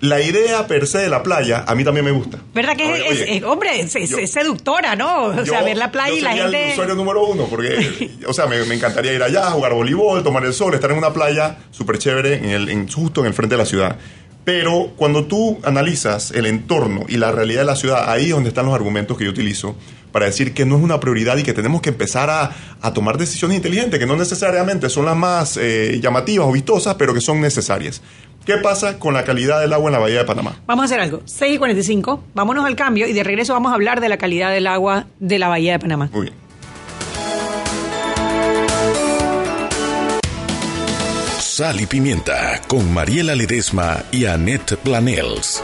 [0.00, 2.38] la idea per se de la playa a mí también me gusta.
[2.54, 5.24] ¿Verdad que Oye, es, oye, es- hombre, es, es- yo- es seductora, ¿no?
[5.24, 6.66] O sea, ver la playa yo y la gente...
[6.66, 10.44] el usuario número uno, porque, o sea, me, me encantaría ir allá, jugar voleibol, tomar
[10.44, 13.54] el sol, estar en una playa súper chévere, en el, en- justo en el frente
[13.54, 13.96] de la ciudad.
[14.44, 18.50] Pero cuando tú analizas el entorno y la realidad de la ciudad, ahí es donde
[18.50, 19.74] están los argumentos que yo utilizo
[20.12, 23.18] para decir que no es una prioridad y que tenemos que empezar a, a tomar
[23.18, 27.40] decisiones inteligentes, que no necesariamente son las más eh, llamativas o vistosas, pero que son
[27.40, 28.02] necesarias.
[28.46, 30.54] ¿Qué pasa con la calidad del agua en la Bahía de Panamá?
[30.66, 31.20] Vamos a hacer algo.
[31.24, 34.52] 6 y 45, vámonos al cambio y de regreso vamos a hablar de la calidad
[34.52, 36.10] del agua de la Bahía de Panamá.
[36.12, 36.34] Muy bien.
[41.40, 45.60] Sal y Pimienta con Mariela Ledesma y Annette Planels.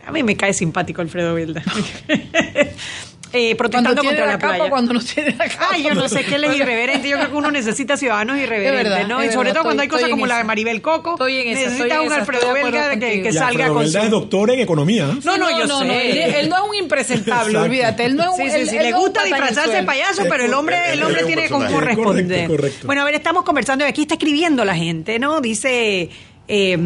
[0.05, 1.61] A mí me cae simpático Alfredo Belda.
[3.38, 4.69] Eh, protestando contra la la, capa, playa.
[4.69, 5.67] cuando no tiene la capa.
[5.71, 7.07] Ay, yo no sé qué él es irreverente.
[7.07, 9.23] Yo creo que uno necesita ciudadanos irreverentes, verdad, ¿no?
[9.23, 10.43] y sobre verdad, todo cuando hay cosas como la de.
[10.43, 11.11] Maribel Coco.
[11.11, 13.99] Estoy en esa, necesita estoy en un esa, Alfredo Belga que, salga Alfredo con Belda
[13.99, 14.05] su...
[14.05, 15.17] es doctor en economía.
[15.23, 15.85] No, no, yo no, sé.
[15.85, 18.05] no, él, él no es un impresentable, olvídate.
[18.05, 18.35] Él no es un.
[18.38, 21.23] Sí, sí, él- sí, él le gusta disfrazarse de payaso, pero el hombre, el hombre
[21.25, 21.85] tiene cómo personaje.
[21.95, 22.25] responder.
[22.25, 22.88] Correcto, correcto.
[22.88, 25.41] Bueno, a ver, estamos conversando y aquí está escribiendo la gente, ¿no?
[25.41, 26.09] Dice,
[26.47, 26.77] eh,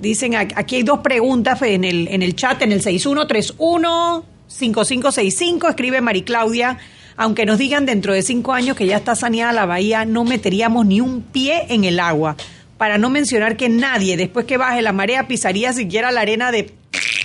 [0.00, 2.82] dicen, aquí hay dos preguntas en el, en el chat, en el
[4.48, 6.78] 6131-5565, escribe Mari Claudia.
[7.16, 10.86] Aunque nos digan dentro de cinco años que ya está saneada la bahía, no meteríamos
[10.86, 12.36] ni un pie en el agua.
[12.76, 16.72] Para no mencionar que nadie, después que baje la marea, pisaría siquiera la arena de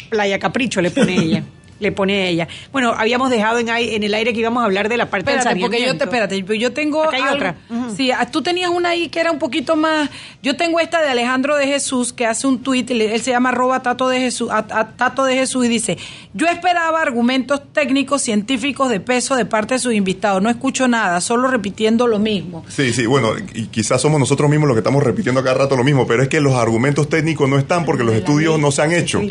[0.10, 1.44] Playa Capricho, le pone ella.
[1.84, 2.48] Le pone ella.
[2.72, 5.50] Bueno, habíamos dejado en, en el aire que íbamos a hablar de la parte Espérate,
[5.56, 7.56] del porque yo te, espérate, yo tengo Acá hay algo- otra.
[7.96, 10.10] Sí, ah, tú tenías una ahí que era un poquito más.
[10.42, 13.32] Yo tengo esta de Alejandro de Jesús que hace un tuit, y le- él se
[13.32, 15.98] llama arroba Tato de Jesús, a- a- Tato de Jesús y dice:
[16.34, 20.42] Yo esperaba argumentos técnicos científicos de peso de parte de sus invitados.
[20.42, 22.64] No escucho nada, solo repitiendo lo mismo.
[22.70, 25.84] Sí, sí, bueno, y quizás somos nosotros mismos los que estamos repitiendo cada rato lo
[25.84, 28.92] mismo, pero es que los argumentos técnicos no están porque los estudios no se han
[28.94, 29.22] hecho.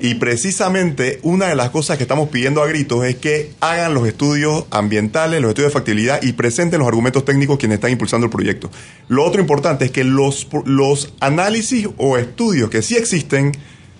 [0.00, 3.94] Y precisamente una de las cosas que que estamos pidiendo a gritos es que hagan
[3.94, 8.24] los estudios ambientales, los estudios de factibilidad y presenten los argumentos técnicos quienes están impulsando
[8.24, 8.70] el proyecto.
[9.06, 13.52] Lo otro importante es que los, los análisis o estudios que sí existen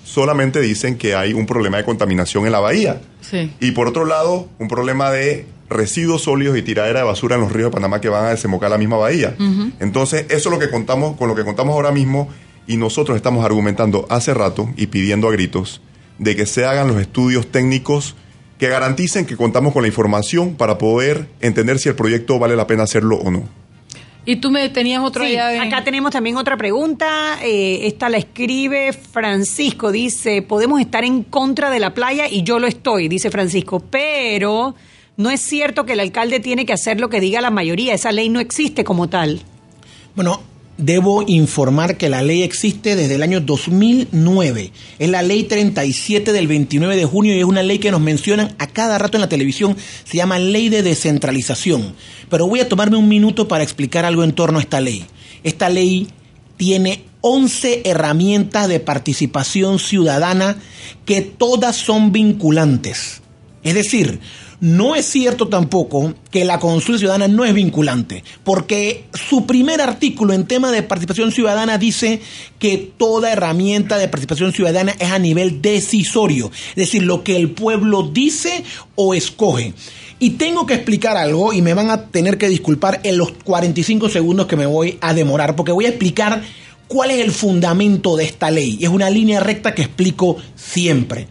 [0.03, 3.01] solamente dicen que hay un problema de contaminación en la bahía.
[3.21, 3.53] Sí.
[3.61, 7.53] Y por otro lado, un problema de residuos sólidos y tiradera de basura en los
[7.53, 9.37] ríos de Panamá que van a desembocar la misma bahía.
[9.79, 12.29] Entonces, eso es lo que contamos, con lo que contamos ahora mismo,
[12.67, 15.81] y nosotros estamos argumentando hace rato y pidiendo a gritos
[16.19, 18.15] de que se hagan los estudios técnicos
[18.59, 22.67] que garanticen que contamos con la información para poder entender si el proyecto vale la
[22.67, 23.49] pena hacerlo o no.
[24.25, 27.39] Y tú me tenías otra Sí, acá tenemos también otra pregunta.
[27.43, 29.91] eh, esta la escribe Francisco.
[29.91, 33.81] Dice, podemos estar en contra de la playa y yo lo estoy, dice Francisco.
[33.91, 34.77] Pero
[35.17, 37.95] no es cierto que el alcalde tiene que hacer lo que diga la mayoría.
[37.95, 39.43] Esa ley no existe como tal.
[40.15, 40.41] Bueno,
[40.83, 44.73] debo informar que la ley existe desde el año 2009.
[44.99, 48.55] Es la ley 37 del 29 de junio y es una ley que nos mencionan
[48.59, 49.77] a cada rato en la televisión.
[50.05, 51.95] Se llama ley de descentralización.
[52.29, 55.07] Pero voy a tomarme un minuto para explicar algo en torno a esta ley.
[55.45, 56.09] Esta ley
[56.57, 60.57] tiene 11 herramientas de participación ciudadana
[61.05, 63.23] que todas son vinculantes.
[63.63, 64.19] Es decir,
[64.63, 70.35] no es cierto tampoco que la consulta ciudadana no es vinculante, porque su primer artículo
[70.35, 72.21] en tema de participación ciudadana dice
[72.61, 77.51] que toda herramienta de participación ciudadana es a nivel decisorio, es decir, lo que el
[77.51, 78.63] pueblo dice
[78.95, 79.75] o escoge.
[80.21, 84.11] Y tengo que explicar algo y me van a tener que disculpar en los 45
[84.11, 86.41] segundos que me voy a demorar, porque voy a explicar
[86.87, 88.79] cuál es el fundamento de esta ley.
[88.81, 91.27] Es una línea recta que explico siempre.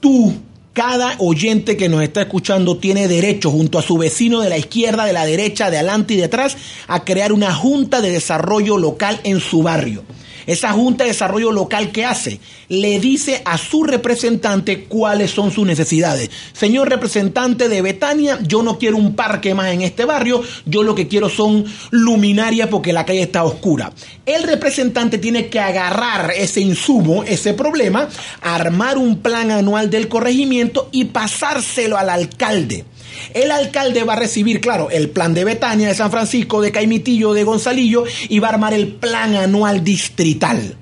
[0.00, 0.34] Tú,
[0.76, 5.06] cada oyente que nos está escuchando tiene derecho junto a su vecino de la izquierda,
[5.06, 9.18] de la derecha, de adelante y de atrás a crear una junta de desarrollo local
[9.24, 10.04] en su barrio.
[10.46, 15.66] Esa Junta de Desarrollo Local que hace, le dice a su representante cuáles son sus
[15.66, 16.30] necesidades.
[16.52, 20.94] Señor representante de Betania, yo no quiero un parque más en este barrio, yo lo
[20.94, 23.92] que quiero son luminarias porque la calle está oscura.
[24.24, 28.08] El representante tiene que agarrar ese insumo, ese problema,
[28.40, 32.84] armar un plan anual del corregimiento y pasárselo al alcalde.
[33.34, 37.32] El alcalde va a recibir, claro, el plan de Betania, de San Francisco, de Caimitillo,
[37.32, 40.76] de Gonzalillo y va a armar el plan anual distrital.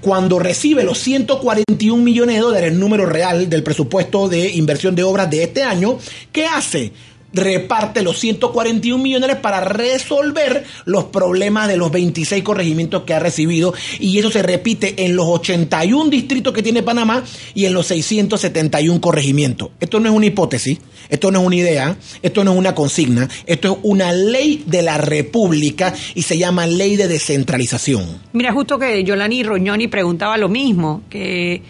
[0.00, 5.02] Cuando recibe los 141 millones de dólares, el número real del presupuesto de inversión de
[5.02, 5.98] obras de este año,
[6.30, 6.92] ¿qué hace?
[7.32, 13.74] Reparte los 141 millones para resolver los problemas de los 26 corregimientos que ha recibido
[13.98, 17.22] y eso se repite en los 81 distritos que tiene Panamá
[17.54, 19.70] y en los 671 corregimientos.
[19.80, 23.28] Esto no es una hipótesis, esto no es una idea, esto no es una consigna,
[23.46, 28.20] esto es una ley de la República y se llama ley de descentralización.
[28.32, 31.62] Mira, justo que Yolani Roñoni preguntaba lo mismo, que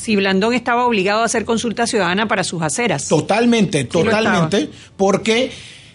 [0.00, 3.06] si Blandón estaba obligado a hacer consulta ciudadana para sus aceras.
[3.08, 5.50] Totalmente, totalmente, porque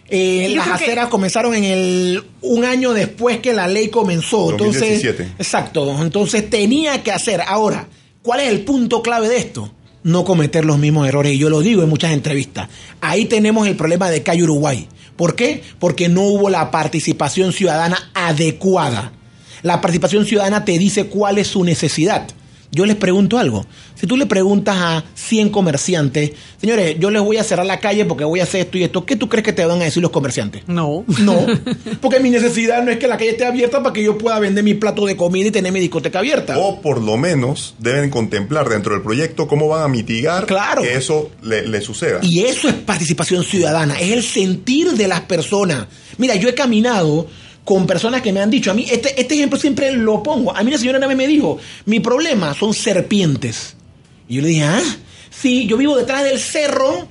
[0.10, 4.52] eh, las que- aceras comenzaron en el un año después que la ley comenzó.
[4.52, 5.24] Entonces, 2017.
[5.40, 6.02] exacto.
[6.04, 7.42] Entonces tenía que hacer.
[7.48, 7.88] Ahora,
[8.22, 9.72] ¿cuál es el punto clave de esto?
[10.04, 11.34] No cometer los mismos errores.
[11.34, 12.70] Y yo lo digo en muchas entrevistas.
[13.02, 14.88] Ahí tenemos el problema de Calle Uruguay.
[15.16, 15.64] ¿Por qué?
[15.80, 19.14] Porque no hubo la participación ciudadana adecuada.
[19.64, 22.28] La participación ciudadana te dice cuál es su necesidad.
[22.72, 23.66] Yo les pregunto algo.
[23.96, 28.04] Si tú le preguntas a 100 comerciantes, señores, yo les voy a cerrar la calle
[28.06, 30.02] porque voy a hacer esto y esto, ¿qué tú crees que te van a decir
[30.04, 30.64] los comerciantes?
[30.68, 31.06] No.
[31.20, 31.46] No,
[32.02, 34.64] porque mi necesidad no es que la calle esté abierta para que yo pueda vender
[34.64, 36.58] mi plato de comida y tener mi discoteca abierta.
[36.60, 40.82] O por lo menos deben contemplar dentro del proyecto cómo van a mitigar Claro.
[40.82, 42.20] que eso le, le suceda.
[42.22, 45.88] Y eso es participación ciudadana, es el sentir de las personas.
[46.18, 47.28] Mira, yo he caminado
[47.66, 50.56] con personas que me han dicho, a mí, este, este ejemplo siempre lo pongo.
[50.56, 53.76] A mí una señora una vez me dijo, mi problema son serpientes.
[54.30, 54.84] Y yo le dije, ah,
[55.32, 57.08] sí, yo vivo detrás del cerro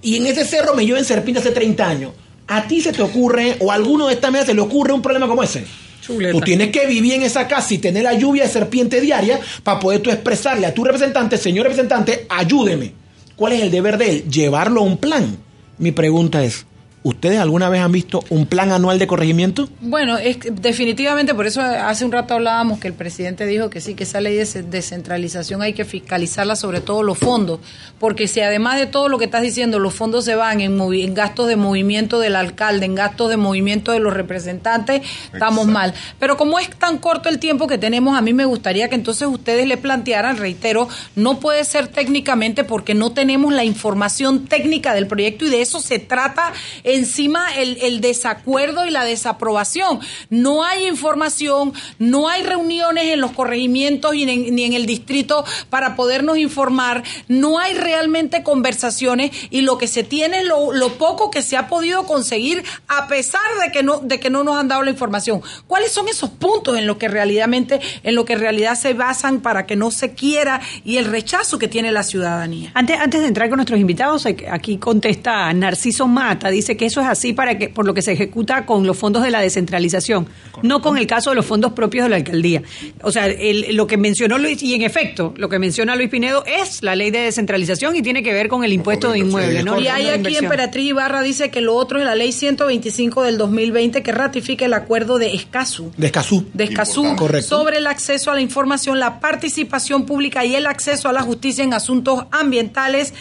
[0.00, 2.12] y en ese cerro me llueven serpientes hace 30 años.
[2.46, 5.02] ¿A ti se te ocurre, o a alguno de esta mesa se le ocurre un
[5.02, 5.66] problema como ese?
[6.06, 9.78] Tú tienes que vivir en esa casa y tener la lluvia de serpiente diaria para
[9.78, 12.94] poder tú expresarle a tu representante, señor representante, ayúdeme.
[13.36, 14.24] ¿Cuál es el deber de él?
[14.30, 15.36] Llevarlo a un plan.
[15.76, 16.64] Mi pregunta es,
[17.02, 19.68] ¿ustedes alguna vez han visto un plan anual de corregimiento?
[19.80, 23.94] Bueno, es definitivamente, por eso hace un rato hablábamos que el presidente dijo que sí,
[23.94, 27.60] que esa ley de ce- descentralización hay que fiscalizarla, sobre todo los fondos,
[27.98, 31.04] porque si además de todo lo que estás diciendo, los fondos se van en, movi-
[31.04, 35.94] en gastos de movimiento del alcalde, en gastos de movimiento de los representantes, estamos mal.
[36.18, 39.28] Pero como es tan corto el tiempo que tenemos, a mí me gustaría que entonces
[39.28, 45.06] ustedes le plantearan, reitero, no puede ser técnicamente porque no tenemos la información técnica del
[45.06, 46.52] proyecto y de eso se trata
[46.84, 50.00] en encima el, desacuerdo y la desaprobación.
[50.30, 55.96] No hay información, no hay reuniones en los corregimientos y ni en el distrito para
[55.96, 61.42] podernos informar, no hay realmente conversaciones y lo que se tiene lo, lo poco que
[61.42, 64.82] se ha podido conseguir a pesar de que no de que no nos han dado
[64.82, 65.42] la información.
[65.66, 69.66] ¿Cuáles son esos puntos en lo que realmente en lo que realidad se basan para
[69.66, 72.70] que no se quiera y el rechazo que tiene la ciudadanía?
[72.74, 77.06] Antes, antes de entrar con nuestros invitados, aquí contesta Narciso Mata, dice que eso es
[77.06, 80.26] así para que por lo que se ejecuta con los fondos de la descentralización,
[80.62, 82.62] no con el caso de los fondos propios de la alcaldía.
[83.02, 86.42] O sea, el- lo que mencionó Luis, y en efecto, lo que menciona Luis Pinedo
[86.46, 89.78] es la ley de descentralización y tiene que ver con el impuesto de inmuebles, ¿no?
[89.78, 90.36] Y hay aquí.
[90.36, 94.72] Emperatriz Ibarra dice que lo otro es la ley 125 del 2020 que ratifica el
[94.72, 95.92] acuerdo de Escazú.
[95.96, 96.46] De Escazú.
[96.54, 97.48] de Escazú Correcto.
[97.48, 101.64] sobre el acceso a la información, la participación pública y el acceso a la justicia
[101.64, 103.12] en asuntos ambientales.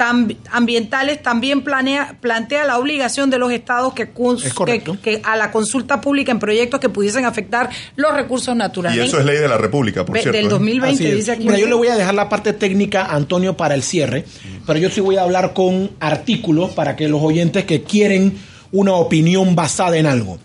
[0.00, 4.96] Tam- ambientales también planea, plantea la obligación de los estados que, cons- Es correcto.
[5.02, 8.96] que- que a la consulta pública en proyectos que pudiesen afectar los recursos naturales.
[8.98, 10.38] Y eso es ley de la República, por cierto.
[10.38, 10.48] del ¿eh?
[10.48, 11.16] 2020 Así es.
[11.16, 11.44] dice aquí.
[11.44, 14.24] Mira, yo le voy a dejar la parte técnica a Antonio para el cierre,
[14.66, 18.38] pero yo sí voy a hablar con artículos para que los oyentes que quieren
[18.72, 20.38] una opinión basada en algo.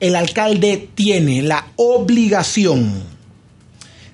[0.00, 3.02] El alcalde tiene la obligación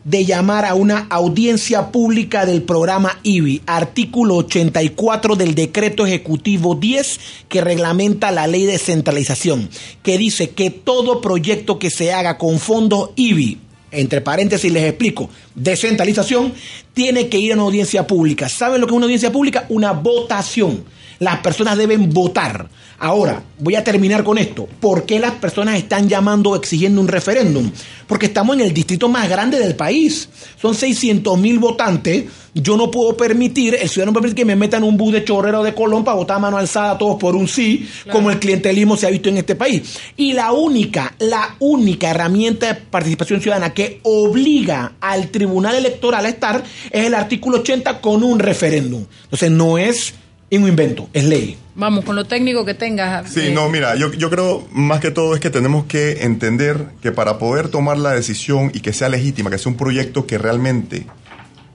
[0.09, 7.21] de llamar a una audiencia pública del programa IBI, artículo 84 del decreto ejecutivo 10
[7.51, 9.69] que reglamenta la ley de centralización,
[10.03, 13.59] que dice que todo proyecto que se haga con fondos IBI,
[13.91, 16.55] entre paréntesis les explico, descentralización,
[16.95, 18.49] tiene que ir a una audiencia pública.
[18.49, 19.67] ¿Saben lo que es una audiencia pública?
[19.69, 20.85] Una votación.
[21.19, 22.71] Las personas deben votar.
[23.01, 24.67] Ahora, voy a terminar con esto.
[24.81, 27.71] ¿Por qué las personas están llamando o exigiendo un referéndum?
[28.09, 30.29] Porque estamos en el distrito más grande del país.
[30.61, 32.25] Son 600 mil votantes.
[32.55, 35.25] Yo no puedo permitir, el ciudadano no puede permitir que me metan un bus de
[35.25, 38.97] chorrero de Colón para votar a mano alzada todos por un sí, como el clientelismo
[38.97, 39.97] se ha visto en este país.
[40.17, 46.31] Y la única, la única herramienta de participación ciudadana que obliga al Tribunal Electoral a
[46.31, 49.05] estar es el artículo 80 con un referéndum.
[49.23, 50.15] Entonces no es
[50.57, 51.59] un invento, es ley.
[51.75, 53.31] Vamos, con lo técnico que tengas.
[53.31, 56.87] Sí, eh, no, mira, yo, yo creo más que todo es que tenemos que entender
[57.03, 60.39] que para poder tomar la decisión y que sea legítima, que sea un proyecto que
[60.39, 61.07] realmente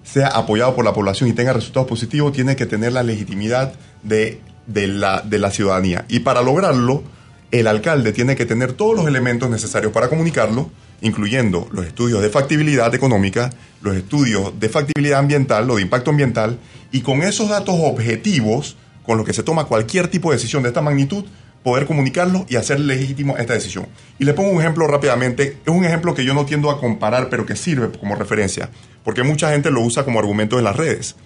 [0.03, 4.41] sea apoyado por la población y tenga resultados positivos, tiene que tener la legitimidad de,
[4.67, 6.05] de la, de la ciudadanía.
[6.09, 7.03] Y para lograrlo,
[7.51, 10.71] el alcalde tiene que tener todos los elementos necesarios para comunicarlo,
[11.03, 13.51] incluyendo los estudios de factibilidad económica,
[13.81, 16.57] los estudios de factibilidad ambiental, lo de impacto ambiental,
[16.91, 20.69] y con esos datos objetivos, con los que se toma cualquier tipo de decisión de
[20.69, 21.25] esta magnitud,
[21.61, 23.85] poder comunicarlo y hacer legítimo esta decisión.
[24.17, 27.29] Y le pongo un ejemplo rápidamente, es un ejemplo que yo no tiendo a comparar,
[27.29, 28.69] pero que sirve como referencia,
[29.03, 31.17] porque mucha gente lo usa como argumento en las redes.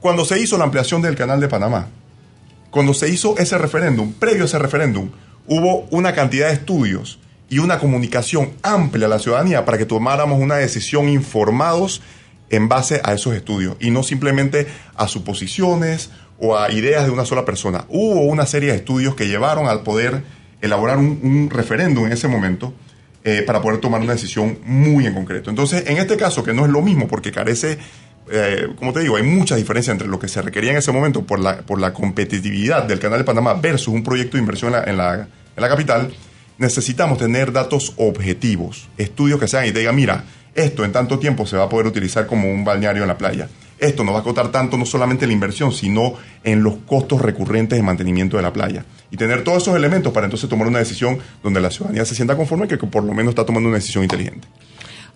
[0.00, 1.88] Cuando se hizo la ampliación del canal de Panamá,
[2.70, 5.10] cuando se hizo ese referéndum, previo a ese referéndum,
[5.46, 7.18] hubo una cantidad de estudios
[7.50, 12.02] y una comunicación amplia a la ciudadanía para que tomáramos una decisión informados
[12.50, 17.24] en base a esos estudios y no simplemente a suposiciones o a ideas de una
[17.24, 17.84] sola persona.
[17.88, 20.22] Hubo una serie de estudios que llevaron al poder
[20.60, 22.74] elaborar un, referéndum en ese momento
[23.24, 25.50] eh, para poder tomar una decisión muy en concreto.
[25.50, 27.78] Entonces, en este caso, que no es lo mismo porque carece,
[28.30, 31.24] eh, como te digo, hay mucha diferencia entre lo que se requería en ese momento
[31.24, 34.80] por la, por la competitividad del Canal de Panamá versus un proyecto de inversión en
[34.80, 36.12] la, en la, en la capital,
[36.58, 41.46] necesitamos tener datos objetivos, estudios que sean y te digan, mira, esto en tanto tiempo
[41.46, 43.48] se va a poder utilizar como un balneario en la playa.
[43.78, 47.22] Esto nos va a costar tanto no solamente en la inversión, sino en los costos
[47.22, 48.84] recurrentes de mantenimiento de la playa.
[49.12, 52.36] Y tener todos esos elementos para entonces tomar una decisión donde la ciudadanía se sienta
[52.36, 54.48] conforme que por lo menos está tomando una decisión inteligente.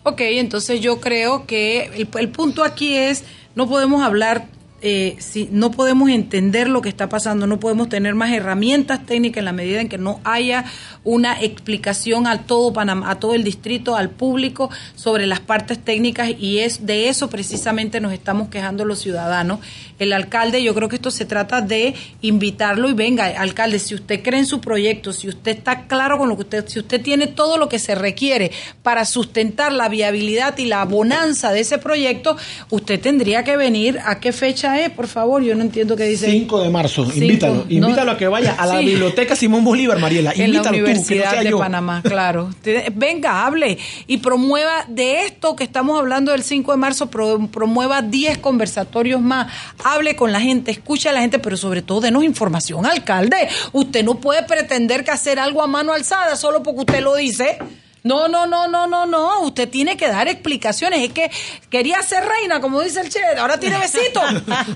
[0.05, 3.24] Ok, entonces yo creo que el punto aquí es,
[3.57, 4.47] no podemos hablar,
[4.85, 9.39] eh, si no podemos entender lo que está pasando, no podemos tener más herramientas técnicas
[9.39, 10.64] en la medida en que no haya
[11.05, 16.30] una explicación a todo Panamá, a todo el distrito, al público sobre las partes técnicas
[16.37, 19.61] y es de eso precisamente nos estamos quejando los ciudadanos.
[20.01, 24.20] El alcalde, yo creo que esto se trata de invitarlo y venga, alcalde, si usted
[24.20, 27.28] cree en su proyecto, si usted está claro con lo que usted, si usted tiene
[27.28, 28.51] todo lo que se requiere
[28.83, 32.37] para sustentar la viabilidad y la bonanza de ese proyecto,
[32.70, 34.01] usted tendría que venir.
[34.05, 35.43] ¿A qué fecha es, por favor?
[35.43, 36.31] Yo no entiendo qué dice.
[36.31, 38.87] 5 de marzo, Cinco, invítalo, no- invítalo a que vaya a la Sí.
[38.87, 41.59] biblioteca Simón Bolívar, Mariela, en la invítalo tú, que no Universidad sea de yo.
[41.59, 42.51] Panamá, claro.
[42.95, 48.03] Venga, hable y promueva de esto que estamos hablando del 5 de marzo, pro- promueva
[48.03, 49.53] 10 conversatorios más.
[49.85, 53.49] Hable con la gente, escuche a la gente, pero sobre todo denos información, alcalde.
[53.73, 57.59] Usted no puede pretender que hacer algo a mano alzada solo porque usted lo dice.
[58.05, 59.40] No, no, no, no, no, no.
[59.42, 61.00] Usted tiene que dar explicaciones.
[61.00, 61.30] Es que
[61.70, 63.20] quería ser reina, como dice el Che.
[63.38, 64.20] Ahora tiene besito.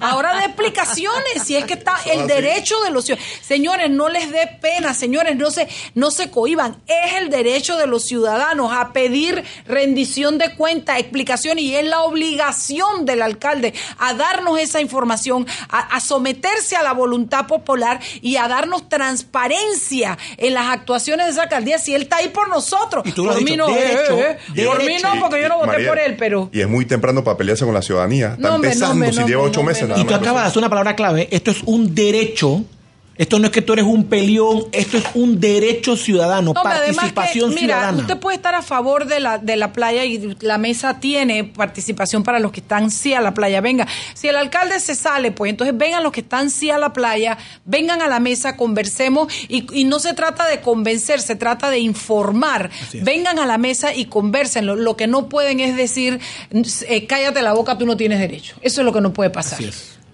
[0.01, 1.43] Ahora da explicaciones.
[1.45, 3.37] Si es que está el derecho de los ciudadanos.
[3.43, 6.81] Señores, no les dé pena, señores, no se, no se cohiban.
[6.87, 12.03] Es el derecho de los ciudadanos a pedir rendición de cuenta, explicación, y es la
[12.03, 18.37] obligación del alcalde a darnos esa información, a, a someterse a la voluntad popular y
[18.37, 23.05] a darnos transparencia en las actuaciones de esa alcaldía si él está ahí por nosotros.
[23.17, 24.64] Tú lo has dicho, no, derecho, eh, eh.
[24.67, 26.51] por mí no, porque yo no voté por él, pero...
[26.53, 28.35] Y es muy temprano para pelearse con la ciudadanía.
[28.37, 30.59] Está No, empezando, si no, lleva ocho no, meses nada Y tú acabas de hacer
[30.59, 31.27] una palabra clave.
[31.31, 32.62] Esto es un derecho.
[33.19, 37.51] Esto no es que tú eres un peleón, esto es un derecho ciudadano, No, participación
[37.55, 37.99] que, mira, ciudadana.
[37.99, 42.23] usted puede estar a favor de la, de la playa y la mesa tiene participación
[42.23, 43.61] para los que están sí a la playa.
[43.61, 46.93] Venga, si el alcalde se sale, pues entonces vengan los que están sí a la
[46.93, 51.71] playa, vengan a la mesa, conversemos y, y no se trata de convencer, se trata
[51.71, 52.71] de informar.
[52.93, 54.67] Vengan a la mesa y conversen.
[54.67, 56.21] Lo, lo que no pueden es decir,
[56.89, 58.57] eh, cállate la boca, tú no tienes derecho.
[58.61, 59.59] Eso es lo que no puede pasar.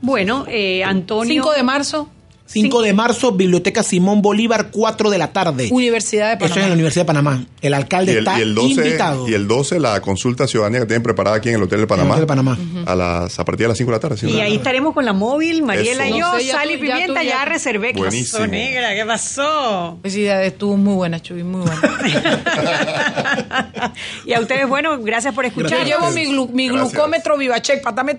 [0.00, 1.32] Bueno, eh, Antonio.
[1.42, 2.08] 5 de marzo,
[2.52, 5.68] 5 de marzo, Biblioteca Simón Bolívar, 4 de la tarde.
[5.70, 6.68] Universidad de Eso es en Panamá.
[6.68, 7.44] la Universidad de Panamá.
[7.60, 9.28] El alcalde Y el, está y el 12, invitado.
[9.28, 12.10] y el 12 la consulta ciudadanía que tienen preparada aquí en el Hotel del Panamá.
[12.14, 12.58] Hotel del Panamá.
[12.86, 14.16] a, las, a partir de las 5 de la tarde.
[14.16, 14.26] ¿sí?
[14.28, 16.16] Y ahí estaremos con la móvil, Mariela Eso.
[16.16, 17.92] y yo, No sé, sal y ya pimienta, ya, ya- reservé.
[17.92, 18.38] ¿Qué Buenísimo.
[18.40, 18.94] pasó, negra?
[18.94, 19.98] ¿Qué pasó?
[20.02, 21.80] Felicidades, estuvo muy buena, Chuy, muy buena.
[24.26, 25.86] y a ustedes, bueno, gracias por Yo escuchar.
[25.86, 28.14] llevo mi, glu- mi glucómetro Vivachec para estarme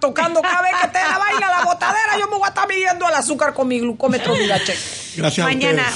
[0.00, 3.08] tocando cada vez que esté la vaina, la botadera, yo me voy a estar midiendo
[3.08, 4.76] el azúcar con mi glucómetro Vivachec.
[5.16, 5.50] Gracias a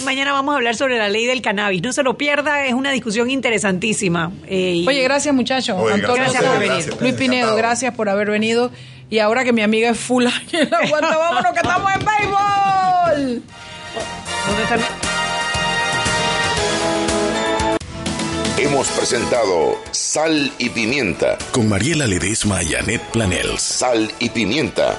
[0.05, 1.83] Mañana, vamos a hablar sobre la ley del cannabis.
[1.83, 4.33] No se lo pierda, es una discusión interesantísima.
[4.47, 5.77] Eh, Oye, gracias muchachos.
[5.93, 6.73] Antonio gracias por venir.
[6.73, 7.01] gracias.
[7.01, 7.57] Luis Pinedo, Encantado.
[7.57, 8.71] gracias por haber venido.
[9.11, 13.43] Y ahora que mi amiga es full la aguanta, vámonos que estamos en béisbol.
[14.47, 14.81] ¿Dónde están?
[18.59, 21.39] Hemos presentado Sal y Pimienta.
[21.53, 23.63] Con Mariela Ledesma y Annette Planels.
[23.63, 24.97] Sal y Pimienta